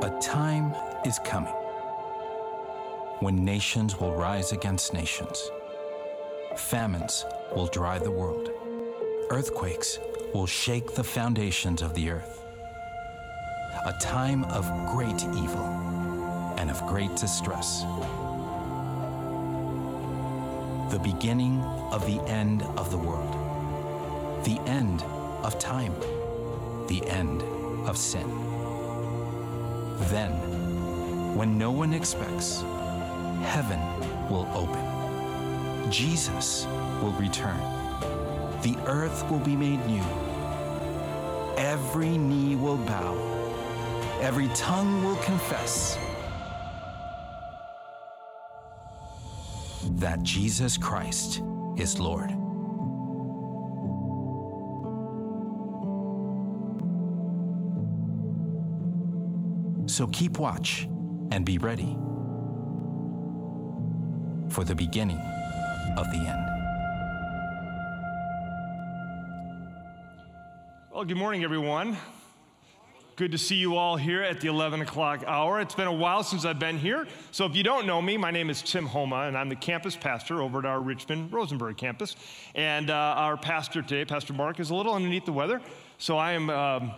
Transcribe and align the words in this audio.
A 0.00 0.16
time 0.20 0.72
is 1.04 1.18
coming 1.24 1.52
when 3.18 3.44
nations 3.44 3.98
will 3.98 4.14
rise 4.14 4.52
against 4.52 4.94
nations, 4.94 5.50
famines 6.56 7.24
will 7.56 7.66
dry 7.66 7.98
the 7.98 8.10
world, 8.10 8.48
earthquakes 9.30 9.98
will 10.32 10.46
shake 10.46 10.94
the 10.94 11.02
foundations 11.02 11.82
of 11.82 11.94
the 11.94 12.10
earth. 12.10 12.44
A 13.86 13.92
time 14.00 14.44
of 14.44 14.64
great 14.94 15.20
evil 15.34 15.66
and 16.58 16.70
of 16.70 16.80
great 16.86 17.16
distress. 17.16 17.82
The 20.92 21.00
beginning 21.02 21.60
of 21.90 22.06
the 22.06 22.22
end 22.28 22.62
of 22.76 22.92
the 22.92 22.98
world, 22.98 23.34
the 24.44 24.60
end 24.70 25.02
of 25.42 25.58
time, 25.58 25.94
the 26.86 27.04
end 27.08 27.42
of 27.88 27.98
sin. 27.98 28.47
Then, 30.06 30.30
when 31.36 31.58
no 31.58 31.70
one 31.70 31.92
expects, 31.92 32.62
heaven 33.42 33.80
will 34.28 34.48
open. 34.54 35.90
Jesus 35.90 36.66
will 37.02 37.12
return. 37.12 37.58
The 38.62 38.76
earth 38.86 39.28
will 39.30 39.40
be 39.40 39.56
made 39.56 39.84
new. 39.86 40.04
Every 41.56 42.16
knee 42.16 42.56
will 42.56 42.76
bow. 42.76 43.14
Every 44.20 44.48
tongue 44.54 45.04
will 45.04 45.16
confess 45.16 45.98
that 49.96 50.22
Jesus 50.22 50.76
Christ 50.76 51.42
is 51.76 51.98
Lord. 51.98 52.37
So 59.88 60.06
keep 60.08 60.38
watch 60.38 60.86
and 61.30 61.46
be 61.46 61.56
ready 61.56 61.96
for 64.50 64.62
the 64.62 64.74
beginning 64.74 65.18
of 65.96 66.10
the 66.10 66.18
end. 66.18 66.44
Well, 70.92 71.06
good 71.06 71.16
morning, 71.16 71.42
everyone. 71.42 71.96
Good 73.16 73.32
to 73.32 73.38
see 73.38 73.54
you 73.54 73.76
all 73.76 73.96
here 73.96 74.22
at 74.22 74.42
the 74.42 74.48
11 74.48 74.82
o'clock 74.82 75.24
hour. 75.26 75.58
It's 75.58 75.74
been 75.74 75.88
a 75.88 75.92
while 75.92 76.22
since 76.22 76.44
I've 76.44 76.58
been 76.58 76.78
here. 76.78 77.06
So, 77.30 77.46
if 77.46 77.56
you 77.56 77.62
don't 77.62 77.86
know 77.86 78.02
me, 78.02 78.18
my 78.18 78.30
name 78.30 78.50
is 78.50 78.60
Tim 78.60 78.84
Homa, 78.84 79.22
and 79.22 79.38
I'm 79.38 79.48
the 79.48 79.56
campus 79.56 79.96
pastor 79.96 80.42
over 80.42 80.58
at 80.58 80.66
our 80.66 80.80
Richmond 80.80 81.32
Rosenberg 81.32 81.78
campus. 81.78 82.14
And 82.54 82.90
uh, 82.90 82.94
our 82.94 83.38
pastor 83.38 83.80
today, 83.80 84.04
Pastor 84.04 84.34
Mark, 84.34 84.60
is 84.60 84.68
a 84.68 84.74
little 84.74 84.92
underneath 84.92 85.24
the 85.24 85.32
weather. 85.32 85.62
So, 85.96 86.18
I 86.18 86.32
am. 86.32 86.50
Um, 86.50 86.92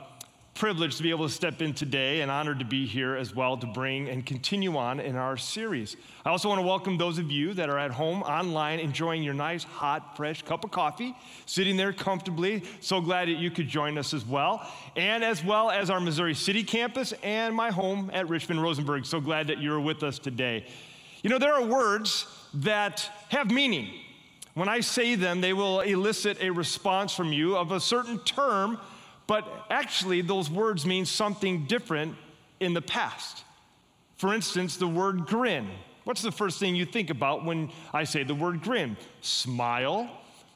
privileged 0.61 0.99
to 0.99 1.03
be 1.03 1.09
able 1.09 1.27
to 1.27 1.33
step 1.33 1.63
in 1.63 1.73
today 1.73 2.21
and 2.21 2.31
honored 2.31 2.59
to 2.59 2.67
be 2.67 2.85
here 2.85 3.17
as 3.17 3.35
well 3.35 3.57
to 3.57 3.67
bring 3.67 4.11
and 4.11 4.27
continue 4.27 4.77
on 4.77 5.01
in 5.01 5.17
our 5.17 5.35
series. 5.35 5.97
I 6.23 6.29
also 6.29 6.51
want 6.51 6.61
to 6.61 6.67
welcome 6.67 6.99
those 6.99 7.17
of 7.17 7.31
you 7.31 7.55
that 7.55 7.71
are 7.71 7.79
at 7.79 7.91
home 7.91 8.23
online 8.25 8.79
enjoying 8.79 9.23
your 9.23 9.33
nice, 9.33 9.65
hot, 9.65 10.19
fresh 10.19 10.43
cup 10.43 10.63
of 10.63 10.71
coffee, 10.71 11.17
sitting 11.47 11.79
there 11.79 11.95
comfortably. 11.95 12.63
So 12.81 13.01
glad 13.01 13.29
that 13.29 13.39
you 13.39 13.51
could 13.51 13.69
join 13.69 13.97
us 13.97 14.13
as 14.13 14.27
well. 14.27 14.71
And 14.97 15.25
as 15.25 15.43
well 15.43 15.71
as 15.71 15.89
our 15.89 15.99
Missouri 15.99 16.35
City 16.35 16.63
campus 16.63 17.15
and 17.23 17.55
my 17.55 17.71
home 17.71 18.11
at 18.13 18.29
Richmond 18.29 18.63
Rosenberg. 18.63 19.07
So 19.07 19.19
glad 19.19 19.47
that 19.47 19.63
you're 19.63 19.81
with 19.81 20.03
us 20.03 20.19
today. 20.19 20.67
You 21.23 21.31
know, 21.31 21.39
there 21.39 21.55
are 21.55 21.65
words 21.65 22.27
that 22.53 23.11
have 23.31 23.51
meaning. 23.51 23.89
When 24.53 24.69
I 24.69 24.81
say 24.81 25.15
them, 25.15 25.41
they 25.41 25.55
will 25.55 25.81
elicit 25.81 26.43
a 26.43 26.51
response 26.51 27.15
from 27.15 27.33
you 27.33 27.57
of 27.57 27.73
a 27.73 27.81
certain 27.81 28.19
term 28.25 28.79
but 29.31 29.47
actually, 29.71 30.23
those 30.23 30.51
words 30.51 30.85
mean 30.85 31.07
something 31.07 31.65
different 31.67 32.17
in 32.59 32.75
the 32.75 32.83
past. 32.83 33.45
For 34.17 34.35
instance, 34.35 34.77
the 34.77 34.89
word 34.89 35.27
grin. 35.27 35.69
What's 36.03 36.23
the 36.23 36.33
first 36.33 36.59
thing 36.59 36.75
you 36.75 36.85
think 36.85 37.11
about 37.11 37.45
when 37.45 37.71
I 37.95 38.03
say 38.03 38.25
the 38.25 38.35
word 38.35 38.61
grin? 38.61 38.97
Smile, 39.21 40.11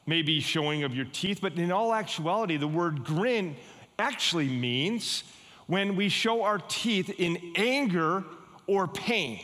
maybe 0.05 0.41
showing 0.41 0.83
of 0.83 0.93
your 0.93 1.05
teeth, 1.05 1.39
but 1.41 1.53
in 1.53 1.71
all 1.71 1.93
actuality, 1.93 2.57
the 2.57 2.67
word 2.67 3.05
grin 3.05 3.55
actually 3.97 4.49
means 4.49 5.23
when 5.67 5.95
we 5.95 6.09
show 6.09 6.43
our 6.43 6.59
teeth 6.67 7.09
in 7.17 7.53
anger 7.55 8.25
or 8.67 8.89
pain. 8.89 9.39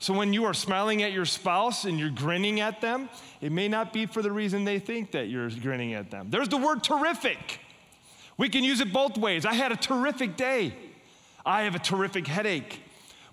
So 0.00 0.12
when 0.12 0.34
you 0.34 0.44
are 0.44 0.52
smiling 0.52 1.02
at 1.02 1.12
your 1.12 1.24
spouse 1.24 1.86
and 1.86 1.98
you're 1.98 2.10
grinning 2.10 2.60
at 2.60 2.82
them, 2.82 3.08
it 3.40 3.52
may 3.52 3.68
not 3.68 3.94
be 3.94 4.04
for 4.04 4.20
the 4.20 4.30
reason 4.30 4.64
they 4.66 4.80
think 4.80 5.12
that 5.12 5.30
you're 5.30 5.48
grinning 5.48 5.94
at 5.94 6.10
them. 6.10 6.26
There's 6.28 6.50
the 6.50 6.58
word 6.58 6.84
terrific. 6.84 7.60
We 8.38 8.48
can 8.48 8.64
use 8.64 8.80
it 8.80 8.92
both 8.92 9.18
ways. 9.18 9.44
I 9.44 9.52
had 9.52 9.72
a 9.72 9.76
terrific 9.76 10.36
day. 10.36 10.74
I 11.44 11.62
have 11.62 11.74
a 11.74 11.80
terrific 11.80 12.26
headache. 12.26 12.80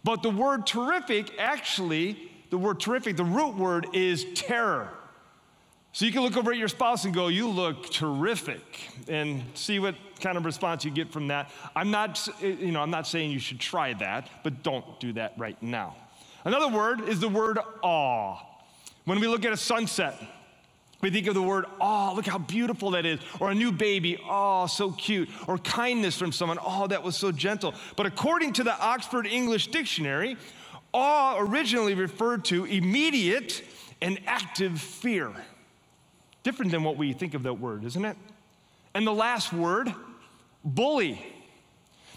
But 0.04 0.22
the 0.22 0.30
word 0.30 0.68
terrific, 0.68 1.40
actually, 1.40 2.32
the 2.50 2.58
word 2.58 2.80
terrific, 2.80 3.16
the 3.16 3.24
root 3.24 3.56
word 3.56 3.88
is 3.94 4.26
terror. 4.36 4.90
So 5.94 6.06
you 6.06 6.12
can 6.12 6.24
look 6.24 6.36
over 6.36 6.52
at 6.52 6.58
your 6.58 6.68
spouse 6.68 7.06
and 7.06 7.14
go, 7.14 7.28
You 7.28 7.48
look 7.48 7.90
terrific, 7.90 8.90
and 9.08 9.44
see 9.54 9.80
what 9.80 9.96
kind 10.20 10.38
of 10.38 10.44
response 10.44 10.84
you 10.84 10.92
get 10.92 11.12
from 11.12 11.28
that. 11.28 11.50
I'm 11.76 11.90
not, 11.90 12.28
eh, 12.42 12.48
you 12.48 12.72
know, 12.72 12.82
I'm 12.82 12.90
not 12.90 13.08
saying 13.08 13.32
you 13.32 13.40
should 13.40 13.60
try 13.60 13.94
that, 13.94 14.30
but 14.44 14.62
don't 14.62 15.00
do 15.00 15.14
that 15.14 15.34
right 15.38 15.62
now. 15.64 15.96
Another 16.44 16.68
word 16.68 17.08
is 17.08 17.20
the 17.20 17.30
word 17.30 17.60
awe. 17.82 18.38
When 19.06 19.20
we 19.20 19.28
look 19.28 19.46
at 19.46 19.54
a 19.54 19.58
sunset, 19.58 20.16
we 21.06 21.12
think 21.12 21.28
of 21.28 21.36
the 21.36 21.42
word, 21.42 21.66
oh, 21.80 22.14
look 22.16 22.26
how 22.26 22.40
beautiful 22.40 22.90
that 22.90 23.06
is. 23.06 23.20
Or 23.40 23.52
a 23.52 23.54
new 23.54 23.72
baby, 23.72 24.20
oh, 24.28 24.66
so 24.66 24.92
cute. 24.92 25.30
Or 25.48 25.60
kindness 25.60 26.18
from 26.18 26.32
someone, 26.32 26.58
oh, 26.66 26.88
that 26.88 27.04
was 27.04 27.16
so 27.16 27.32
gentle. 27.32 27.76
But 27.96 28.08
according 28.08 28.54
to 28.54 28.64
the 28.64 28.76
Oxford 28.80 29.28
English 29.28 29.68
Dictionary, 29.68 30.36
awe 30.96 31.38
originally 31.38 31.94
referred 31.94 32.44
to 32.46 32.66
immediate 32.66 33.64
and 34.02 34.20
active 34.26 34.82
fear. 34.82 35.32
Different 36.42 36.72
than 36.72 36.84
what 36.84 36.98
we 36.98 37.14
think 37.14 37.36
of 37.36 37.44
that 37.44 37.54
word, 37.54 37.84
isn't 37.84 38.04
it? 38.04 38.18
And 38.96 39.06
the 39.06 39.14
last 39.14 39.54
word, 39.54 39.94
bully. 40.64 41.24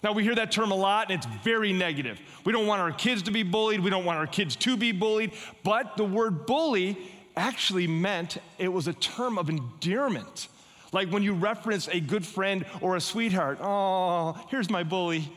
Now, 0.03 0.13
we 0.13 0.23
hear 0.23 0.35
that 0.37 0.51
term 0.51 0.71
a 0.71 0.77
lot, 0.77 1.11
and 1.11 1.19
it's 1.19 1.27
very 1.45 1.75
negative. 1.75 2.19
We 2.47 2.55
don't 2.55 2.67
want 2.67 2.81
our 2.81 2.93
kids 2.93 3.21
to 3.25 3.31
be 3.33 3.43
bullied. 3.43 3.81
We 3.81 3.91
don't 3.91 4.07
want 4.07 4.19
our 4.19 4.27
kids 4.27 4.57
to 4.57 4.79
be 4.79 4.93
bullied. 4.93 5.33
But 5.63 5.99
the 5.99 6.05
word 6.05 6.47
bully 6.47 6.97
actually 7.39 7.87
meant 7.87 8.37
it 8.59 8.69
was 8.69 8.89
a 8.89 8.93
term 8.93 9.39
of 9.39 9.49
endearment. 9.49 10.49
Like 10.93 11.09
when 11.11 11.23
you 11.23 11.35
reference 11.35 11.89
a 11.89 12.01
good 12.01 12.27
friend 12.27 12.67
or 12.81 12.97
a 12.97 13.01
sweetheart, 13.01 13.59
oh, 13.63 14.33
here's 14.51 14.69
my 14.69 14.83
bully. 14.83 15.33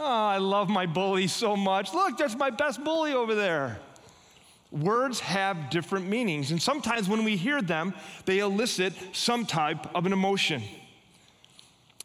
Oh, 0.00 0.04
I 0.04 0.38
love 0.38 0.68
my 0.68 0.86
bully 0.86 1.28
so 1.28 1.56
much. 1.56 1.92
Look, 1.92 2.18
that's 2.18 2.36
my 2.36 2.50
best 2.50 2.82
bully 2.82 3.12
over 3.12 3.34
there. 3.34 3.78
Words 4.72 5.20
have 5.20 5.70
different 5.70 6.08
meanings, 6.08 6.50
and 6.50 6.60
sometimes 6.60 7.08
when 7.08 7.22
we 7.22 7.36
hear 7.36 7.62
them, 7.62 7.94
they 8.24 8.40
elicit 8.40 8.92
some 9.12 9.46
type 9.46 9.94
of 9.94 10.04
an 10.04 10.12
emotion. 10.12 10.62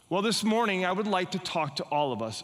Well, 0.07 0.21
this 0.21 0.43
morning, 0.43 0.85
I 0.85 0.91
would 0.91 1.07
like 1.07 1.31
to 1.31 1.39
talk 1.39 1.77
to 1.77 1.83
all 1.85 2.11
of 2.11 2.21
us, 2.21 2.43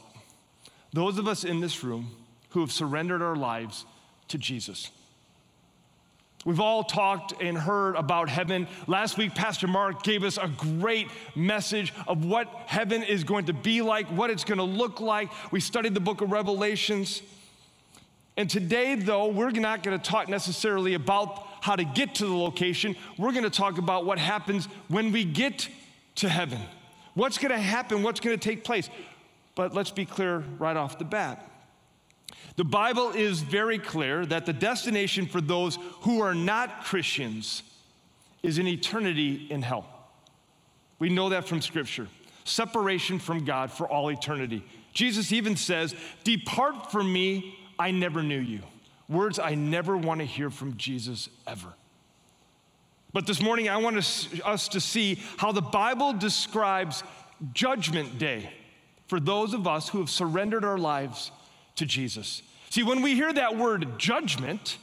those 0.93 1.19
of 1.19 1.27
us 1.27 1.43
in 1.43 1.59
this 1.59 1.83
room 1.83 2.09
who 2.49 2.61
have 2.61 2.71
surrendered 2.71 3.21
our 3.21 3.35
lives 3.35 3.85
to 4.29 4.37
Jesus. 4.39 4.89
We've 6.45 6.59
all 6.59 6.83
talked 6.83 7.33
and 7.41 7.57
heard 7.57 7.95
about 7.95 8.29
heaven. 8.29 8.67
Last 8.85 9.17
week, 9.17 9.33
Pastor 9.33 9.67
Mark 9.67 10.03
gave 10.03 10.23
us 10.23 10.37
a 10.37 10.47
great 10.47 11.07
message 11.35 11.91
of 12.07 12.23
what 12.23 12.47
heaven 12.67 13.01
is 13.01 13.23
going 13.23 13.45
to 13.47 13.53
be 13.53 13.81
like, 13.81 14.05
what 14.09 14.29
it's 14.29 14.43
going 14.43 14.59
to 14.59 14.63
look 14.63 15.01
like. 15.01 15.29
We 15.51 15.59
studied 15.59 15.95
the 15.95 15.99
book 15.99 16.21
of 16.21 16.31
Revelations. 16.31 17.23
And 18.37 18.47
today, 18.47 18.93
though, 18.93 19.27
we're 19.27 19.49
not 19.49 19.81
going 19.81 19.99
to 19.99 20.09
talk 20.09 20.29
necessarily 20.29 20.93
about 20.93 21.47
how 21.61 21.75
to 21.75 21.83
get 21.83 22.13
to 22.15 22.25
the 22.27 22.35
location. 22.35 22.95
We're 23.17 23.31
going 23.31 23.43
to 23.43 23.49
talk 23.49 23.79
about 23.79 24.05
what 24.05 24.19
happens 24.19 24.67
when 24.87 25.11
we 25.11 25.25
get 25.25 25.67
to 26.15 26.29
heaven. 26.29 26.61
What's 27.15 27.39
going 27.39 27.53
to 27.53 27.57
happen? 27.57 28.03
What's 28.03 28.19
going 28.19 28.37
to 28.37 28.49
take 28.49 28.63
place? 28.63 28.87
But 29.55 29.73
let's 29.73 29.89
be 29.89 30.05
clear 30.05 30.43
right 30.59 30.77
off 30.77 30.99
the 30.99 31.05
bat. 31.05 31.49
The 32.55 32.63
Bible 32.63 33.11
is 33.11 33.41
very 33.41 33.79
clear 33.79 34.25
that 34.25 34.45
the 34.45 34.53
destination 34.53 35.25
for 35.25 35.41
those 35.41 35.77
who 36.01 36.21
are 36.21 36.33
not 36.33 36.85
Christians 36.85 37.63
is 38.43 38.57
an 38.57 38.67
eternity 38.67 39.47
in 39.49 39.61
hell. 39.61 39.85
We 40.99 41.09
know 41.09 41.29
that 41.29 41.47
from 41.47 41.61
Scripture 41.61 42.07
separation 42.45 43.17
from 43.17 43.43
God 43.43 43.71
for 43.71 43.87
all 43.87 44.09
eternity. 44.09 44.63
Jesus 44.93 45.31
even 45.31 45.55
says, 45.55 45.95
Depart 46.23 46.91
from 46.91 47.11
me, 47.11 47.57
I 47.77 47.91
never 47.91 48.21
knew 48.23 48.39
you. 48.39 48.61
Words 49.09 49.39
I 49.39 49.55
never 49.55 49.97
want 49.97 50.21
to 50.21 50.25
hear 50.25 50.49
from 50.49 50.77
Jesus 50.77 51.27
ever. 51.45 51.73
But 53.13 53.25
this 53.27 53.41
morning, 53.41 53.67
I 53.67 53.77
want 53.77 53.97
us 53.97 54.67
to 54.69 54.79
see 54.79 55.19
how 55.37 55.51
the 55.51 55.61
Bible 55.61 56.13
describes 56.13 57.03
Judgment 57.53 58.17
Day 58.19 58.49
for 59.07 59.19
those 59.19 59.53
of 59.53 59.67
us 59.67 59.89
who 59.89 59.99
have 59.99 60.09
surrendered 60.09 60.63
our 60.63 60.77
lives 60.77 61.31
to 61.75 61.85
Jesus. 61.85 62.41
See, 62.69 62.83
when 62.83 63.01
we 63.01 63.15
hear 63.15 63.31
that 63.33 63.57
word 63.57 63.97
judgment, 63.97 64.77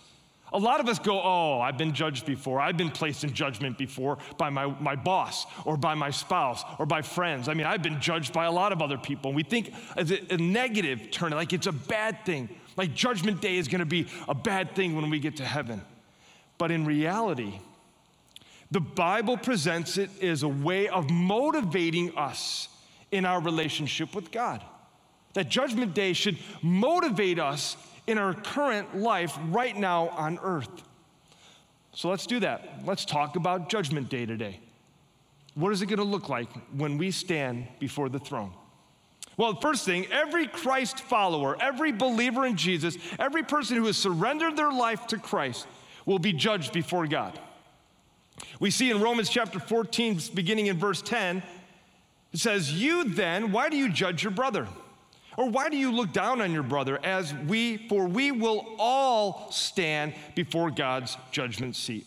A 0.53 0.59
lot 0.59 0.81
of 0.81 0.89
us 0.89 0.99
go, 0.99 1.21
Oh, 1.23 1.61
I've 1.61 1.79
been 1.79 1.95
judged 1.95 2.27
before. 2.27 2.61
I've 2.61 2.77
been 2.77 2.91
placed 2.91 3.25
in 3.25 3.33
judgment 3.33 3.79
before 3.79 4.19
by 4.37 4.51
my, 4.51 4.67
my 4.67 4.97
boss 4.97 5.47
or 5.65 5.77
by 5.77 5.95
my 5.95 6.11
spouse 6.11 6.63
or 6.79 6.87
by 6.87 7.03
friends. 7.03 7.49
I 7.49 7.55
mean, 7.55 7.67
I've 7.67 7.83
been 7.83 8.01
judged 8.01 8.33
by 8.33 8.45
a 8.45 8.53
lot 8.53 8.73
of 8.73 8.83
other 8.83 8.99
people. 8.99 9.31
And 9.31 9.37
we 9.37 9.43
think 9.43 9.73
as 9.97 10.11
a, 10.11 10.35
a 10.35 10.37
negative 10.37 11.11
turn, 11.11 11.33
like 11.33 11.53
it's 11.53 11.67
a 11.67 11.73
bad 11.73 12.25
thing. 12.27 12.49
Like 12.77 12.95
judgment 12.95 13.41
day 13.41 13.57
is 13.57 13.69
going 13.69 13.81
to 13.81 13.87
be 13.87 14.07
a 14.29 14.35
bad 14.35 14.75
thing 14.75 14.95
when 14.97 15.11
we 15.11 15.19
get 15.19 15.37
to 15.39 15.45
heaven. 15.45 15.83
But 16.59 16.71
in 16.71 16.85
reality, 16.85 17.59
the 18.71 18.81
Bible 18.81 19.37
presents 19.37 19.99
it 19.99 20.11
as 20.23 20.43
a 20.43 20.49
way 20.49 20.89
of 20.89 21.11
motivating 21.11 22.17
us 22.17 22.69
in 23.11 23.25
our 23.25 23.41
relationship 23.41 24.15
with 24.15 24.31
God. 24.31 24.63
That 25.35 25.49
judgment 25.49 25.95
day 25.95 26.13
should 26.13 26.39
motivate 26.63 27.39
us 27.39 27.77
in 28.07 28.19
our 28.19 28.35
current 28.35 28.97
life 28.97 29.37
right 29.49 29.77
now 29.77 30.09
on 30.11 30.39
earth. 30.43 30.69
So 31.95 32.09
let's 32.09 32.27
do 32.27 32.41
that. 32.41 32.81
Let's 32.85 33.05
talk 33.05 33.37
about 33.37 33.69
Judgment 33.69 34.09
Day 34.09 34.27
today. 34.27 34.61
What 35.55 35.73
is 35.73 35.83
it 35.83 35.87
going 35.87 35.99
to 35.99 36.05
look 36.05 36.29
like 36.29 36.49
when 36.77 36.97
we 36.97 37.11
stand 37.11 37.67
before 37.79 38.09
the 38.09 38.19
throne? 38.19 38.53
Well, 39.37 39.61
first 39.61 39.85
thing, 39.85 40.07
every 40.11 40.47
Christ 40.47 41.01
follower, 41.01 41.57
every 41.61 41.93
believer 41.93 42.45
in 42.47 42.57
Jesus, 42.57 42.97
every 43.19 43.43
person 43.43 43.77
who 43.77 43.87
has 43.87 43.97
surrendered 43.97 44.57
their 44.57 44.73
life 44.73 45.07
to 45.09 45.19
Christ 45.19 45.67
will 46.05 46.19
be 46.19 46.33
judged 46.33 46.73
before 46.73 47.07
God. 47.07 47.39
We 48.61 48.71
see 48.71 48.91
in 48.91 49.01
Romans 49.01 49.29
chapter 49.29 49.61
14, 49.61 50.21
beginning 50.35 50.67
in 50.67 50.79
verse 50.79 51.01
10, 51.03 51.43
it 52.33 52.39
says, 52.39 52.73
You 52.73 53.05
then, 53.05 53.53
why 53.53 53.69
do 53.69 53.77
you 53.77 53.91
judge 53.91 54.23
your 54.23 54.33
brother? 54.33 54.67
Or 55.37 55.49
why 55.49 55.69
do 55.69 55.77
you 55.77 55.93
look 55.93 56.13
down 56.13 56.41
on 56.41 56.53
your 56.53 56.63
brother 56.63 56.99
as 57.05 57.33
we, 57.35 57.89
for 57.89 58.07
we 58.07 58.33
will 58.33 58.75
all 58.79 59.51
stand 59.51 60.15
before 60.35 60.71
God's 60.71 61.17
judgment 61.31 61.77
seat? 61.77 62.07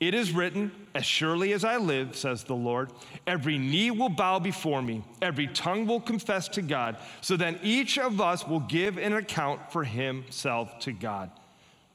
It 0.00 0.14
is 0.14 0.32
written, 0.32 0.70
As 0.94 1.06
surely 1.06 1.52
as 1.52 1.64
I 1.64 1.76
live, 1.76 2.16
says 2.16 2.44
the 2.44 2.54
Lord, 2.54 2.90
every 3.26 3.58
knee 3.58 3.90
will 3.90 4.08
bow 4.08 4.38
before 4.38 4.82
me, 4.82 5.02
every 5.22 5.46
tongue 5.46 5.86
will 5.86 6.00
confess 6.00 6.48
to 6.48 6.62
God. 6.62 6.96
So 7.20 7.36
then 7.36 7.58
each 7.62 7.98
of 7.98 8.20
us 8.20 8.46
will 8.46 8.60
give 8.60 8.98
an 8.98 9.14
account 9.14 9.72
for 9.72 9.84
himself 9.84 10.78
to 10.80 10.92
God. 10.92 11.30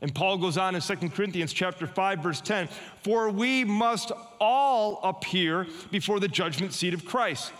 And 0.02 0.16
Paul 0.16 0.38
goes 0.38 0.58
on 0.58 0.76
in 0.76 0.82
2 0.82 1.10
Corinthians 1.10 1.52
chapter 1.52 1.86
5 1.86 2.20
verse 2.20 2.42
10, 2.42 2.70
"For 3.04 3.30
we 3.30 3.66
must 3.66 4.12
all 4.40 5.02
appear 5.04 5.68
before 5.92 6.22
the 6.22 6.30
judgment 6.30 6.74
seat 6.74 6.94
of 6.94 7.06
Christ." 7.06 7.52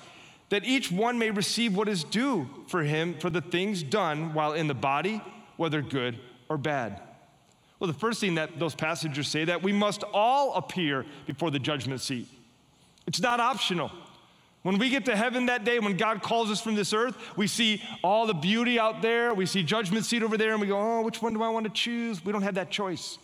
That 0.50 0.66
each 0.66 0.92
one 0.92 1.18
may 1.18 1.32
receive 1.32 1.76
what 1.76 1.88
is 1.88 2.04
due 2.04 2.50
for 2.68 2.84
him 2.84 3.16
for 3.20 3.30
the 3.30 3.42
things 3.42 3.84
done 3.84 4.34
while 4.34 4.54
in 4.54 4.68
the 4.68 4.74
body, 4.74 5.22
whether 5.58 5.82
good 5.82 6.18
or 6.50 6.58
bad. 6.58 7.02
Well, 7.80 7.88
the 7.88 7.98
first 7.98 8.20
thing 8.20 8.36
that 8.36 8.60
those 8.60 8.76
passages 8.76 9.28
say 9.28 9.46
that 9.46 9.64
we 9.64 9.72
must 9.72 10.04
all 10.14 10.56
appear 10.56 11.06
before 11.26 11.50
the 11.50 11.60
judgment 11.60 12.02
seat. 12.02 12.28
It's 13.08 13.22
not 13.22 13.40
optional. 13.40 13.92
When 14.64 14.78
we 14.78 14.90
get 14.90 15.06
to 15.06 15.16
heaven 15.16 15.46
that 15.46 15.64
day, 15.64 15.80
when 15.80 15.96
God 15.96 16.22
calls 16.22 16.52
us 16.52 16.60
from 16.60 16.76
this 16.76 16.92
earth, 16.92 17.16
we 17.38 17.48
see 17.48 17.82
all 18.04 18.28
the 18.28 18.34
beauty 18.34 18.78
out 18.78 19.02
there, 19.02 19.34
we 19.34 19.46
see 19.46 19.64
judgment 19.64 20.06
seat 20.06 20.22
over 20.22 20.38
there, 20.38 20.52
and 20.52 20.60
we 20.60 20.68
go, 20.68 20.78
oh, 20.78 21.02
which 21.02 21.22
one 21.22 21.34
do 21.34 21.42
I 21.42 21.50
want 21.50 21.66
to 21.66 21.72
choose? 21.72 22.24
We 22.26 22.34
don't 22.34 22.42
have 22.42 22.56
that 22.56 22.70
choice. 22.70 23.18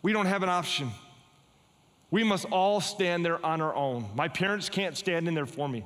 We 0.00 0.12
don't 0.12 0.26
have 0.26 0.42
an 0.42 0.48
option. 0.48 0.90
We 2.10 2.24
must 2.24 2.44
all 2.46 2.80
stand 2.80 3.24
there 3.24 3.44
on 3.44 3.60
our 3.60 3.74
own. 3.74 4.08
My 4.14 4.28
parents 4.28 4.68
can't 4.68 4.96
stand 4.96 5.28
in 5.28 5.34
there 5.34 5.46
for 5.46 5.68
me. 5.68 5.84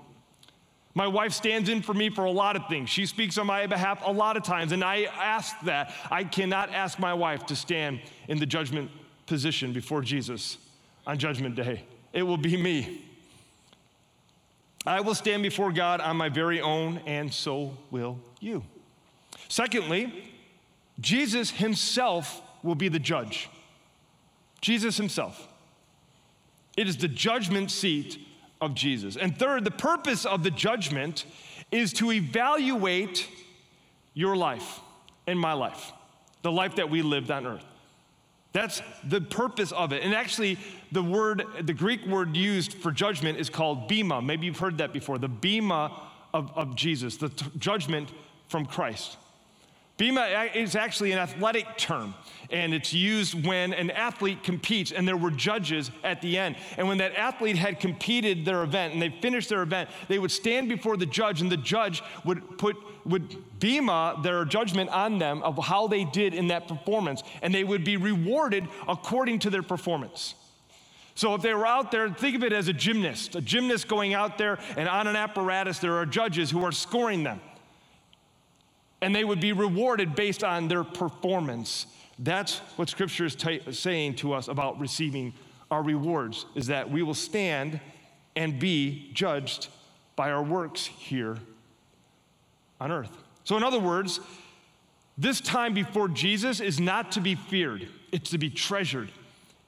My 0.95 1.07
wife 1.07 1.33
stands 1.33 1.69
in 1.69 1.83
for 1.83 1.95
me 1.95 2.11
for 2.11 2.25
a 2.25 2.31
lot 2.31 2.57
of 2.57 2.67
things. 2.67 2.91
She 2.91 3.07
speaks 3.07 3.39
on 3.39 3.47
my 3.47 3.67
behalf 3.67 4.03
a 4.05 4.13
lot 4.13 4.37
of 4.37 4.43
times, 4.43 4.73
and 4.73 4.83
I 4.83 5.05
ask 5.05 5.59
that. 5.63 5.95
I 6.11 6.25
cannot 6.25 6.71
ask 6.71 6.99
my 6.99 7.15
wife 7.15 7.47
to 7.47 7.57
stand 7.57 8.01
in 8.29 8.39
the 8.39 8.47
judgment 8.47 8.91
position 9.27 9.73
before 9.73 10.03
Jesus 10.03 10.59
on 11.07 11.17
Judgment 11.17 11.55
Day. 11.55 11.85
It 12.13 12.25
will 12.25 12.37
be 12.37 12.57
me. 12.57 13.05
I 14.85 15.01
will 15.01 15.15
stand 15.15 15.43
before 15.43 15.73
God 15.73 16.01
on 16.01 16.17
my 16.17 16.29
very 16.29 16.61
own, 16.61 17.01
and 17.07 17.33
so 17.33 17.77
will 17.91 18.19
you. 18.41 18.65
Secondly, 19.49 20.33
Jesus 20.99 21.51
himself 21.51 22.43
will 22.63 22.75
be 22.75 22.89
the 22.89 22.99
judge. 22.99 23.49
Jesus 24.61 24.97
himself. 24.97 25.47
It 26.81 26.89
is 26.89 26.97
the 26.97 27.09
judgment 27.09 27.71
seat 27.71 28.19
of 28.59 28.75
Jesus. 28.75 29.19
And 29.19 29.39
third, 29.39 29.67
the 29.67 29.71
purpose 29.71 30.25
of 30.25 30.43
the 30.43 30.51
judgment 30.51 31.27
is 31.71 31.93
to 31.93 32.11
evaluate 32.11 33.29
your 34.15 34.35
life 34.35 34.81
and 35.27 35.39
my 35.39 35.53
life, 35.53 35.93
the 36.41 36.51
life 36.51 36.77
that 36.77 36.89
we 36.89 37.03
lived 37.03 37.31
on 37.31 37.47
earth. 37.47 37.67
That's 38.55 38.81
the 39.05 39.21
purpose 39.21 39.73
of 39.73 39.93
it. 39.93 40.03
And 40.03 40.15
actually, 40.15 40.57
the 40.91 41.03
word, 41.03 41.45
the 41.61 41.75
Greek 41.75 42.07
word 42.07 42.35
used 42.35 42.73
for 42.73 42.93
judgment 42.93 43.37
is 43.37 43.51
called 43.51 43.87
bema. 43.87 44.23
Maybe 44.23 44.47
you've 44.47 44.59
heard 44.59 44.79
that 44.79 44.95
before. 44.95 45.19
The 45.19 45.29
bema 45.29 46.09
of, 46.33 46.51
of 46.57 46.77
Jesus, 46.77 47.19
the 47.19 47.29
t- 47.29 47.45
judgment 47.59 48.11
from 48.49 48.65
Christ. 48.65 49.19
Bema 50.01 50.49
is 50.55 50.77
actually 50.77 51.13
an 51.13 51.19
athletic 51.19 51.77
term, 51.77 52.15
and 52.49 52.73
it's 52.73 52.95
used 52.95 53.47
when 53.47 53.75
an 53.75 53.91
athlete 53.91 54.43
competes 54.43 54.93
and 54.93 55.07
there 55.07 55.19
were 55.19 55.31
judges 55.31 55.91
at 56.03 56.23
the 56.23 56.39
end. 56.39 56.57
And 56.79 56.89
when 56.89 56.97
that 56.99 57.15
athlete 57.17 57.57
had 57.57 57.81
competed 57.81 58.47
their 58.47 58.63
event 58.63 58.95
and 58.95 59.03
they 59.03 59.11
finished 59.11 59.51
their 59.51 59.61
event, 59.61 59.91
they 60.09 60.19
would 60.19 60.31
stand 60.31 60.71
before 60.71 60.97
the 60.97 61.05
judge, 61.05 61.43
and 61.43 61.53
the 61.53 61.59
judge 61.59 62.03
would 62.25 62.57
put 62.57 62.77
would 63.05 63.61
bema 63.61 64.19
their 64.23 64.47
judgment 64.47 64.89
on 64.89 65.19
them 65.19 65.43
of 65.43 65.59
how 65.63 65.87
they 65.87 66.05
did 66.05 66.33
in 66.33 66.49
that 66.49 66.67
performance, 66.67 67.23
and 67.43 67.55
they 67.55 67.65
would 67.65 67.85
be 67.85 67.99
rewarded 67.99 68.67
according 68.89 69.41
to 69.41 69.51
their 69.51 69.63
performance. 69.63 70.35
So 71.15 71.35
if 71.35 71.43
they 71.43 71.53
were 71.53 71.67
out 71.67 71.91
there, 71.91 72.09
think 72.09 72.37
of 72.37 72.43
it 72.43 72.55
as 72.55 72.69
a 72.69 72.73
gymnast, 72.73 73.35
a 73.37 73.43
gymnast 73.43 73.87
going 73.87 74.15
out 74.15 74.39
there, 74.39 74.59
and 74.79 74.89
on 74.89 75.07
an 75.09 75.17
apparatus, 75.17 75.79
there 75.79 75.97
are 75.97 76.07
judges 76.07 76.51
who 76.51 76.65
are 76.65 76.73
scoring 76.73 77.23
them 77.23 77.43
and 79.03 79.15
they 79.15 79.25
would 79.25 79.41
be 79.41 79.53
rewarded 79.53 80.15
based 80.15 80.45
on 80.45 80.69
their 80.69 80.85
performance. 80.85 81.87
That's 82.19 82.59
what 82.77 82.89
Scripture 82.89 83.25
is 83.25 83.35
t- 83.35 83.61
saying 83.71 84.17
to 84.17 84.33
us 84.33 84.49
about 84.49 84.79
receiving 84.79 85.33
our 85.71 85.83
rewards, 85.83 86.47
is 86.55 86.67
that 86.67 86.91
we 86.91 87.03
will 87.03 87.15
stand 87.15 87.81
and 88.37 88.59
be 88.59 89.11
judged 89.15 89.69
by 90.17 90.31
our 90.31 90.43
works 90.43 90.85
here 90.85 91.39
on 92.81 92.91
earth. 92.91 93.17
So, 93.45 93.57
in 93.57 93.63
other 93.63 93.81
words, 93.81 94.21
this 95.17 95.41
time 95.41 95.75
before 95.75 96.09
Jesus 96.09 96.61
is 96.61 96.81
not 96.81 97.13
to 97.13 97.21
be 97.21 97.35
feared, 97.35 97.89
it's 98.13 98.31
to 98.31 98.39
be 98.39 98.51
treasured. 98.51 99.11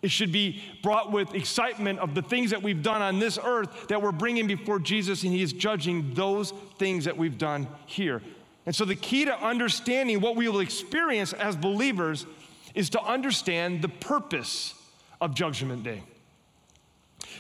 It 0.03 0.11
should 0.11 0.33
be 0.33 0.61
brought 0.83 1.13
with 1.13 1.33
excitement 1.35 2.01
of 2.01 2.15
the 2.15 2.23
things 2.23 2.51
that 2.51 2.61
we've 2.61 2.83
done 2.83 3.03
on 3.03 3.21
this 3.21 3.39
earth 3.43 3.87
that 3.87 4.03
we're 4.03 4.11
bringing 4.11 4.49
before 4.49 4.81
Jesus, 4.81 5.23
and 5.23 5.33
He 5.33 5.43
is 5.43 5.53
judging 5.53 6.13
those 6.15 6.53
things 6.79 7.05
that 7.05 7.17
we've 7.17 7.39
done 7.39 7.69
here. 7.87 8.21
And 8.65 8.75
so, 8.75 8.85
the 8.85 8.95
key 8.95 9.25
to 9.25 9.45
understanding 9.45 10.21
what 10.21 10.37
we 10.37 10.49
will 10.49 10.61
experience 10.61 11.33
as 11.33 11.57
believers 11.57 12.27
is 12.75 12.91
to 12.91 13.03
understand 13.03 13.83
the 13.83 13.89
purpose 13.89 14.75
of 15.21 15.35
Judgment 15.35 15.83
Day. 15.83 16.03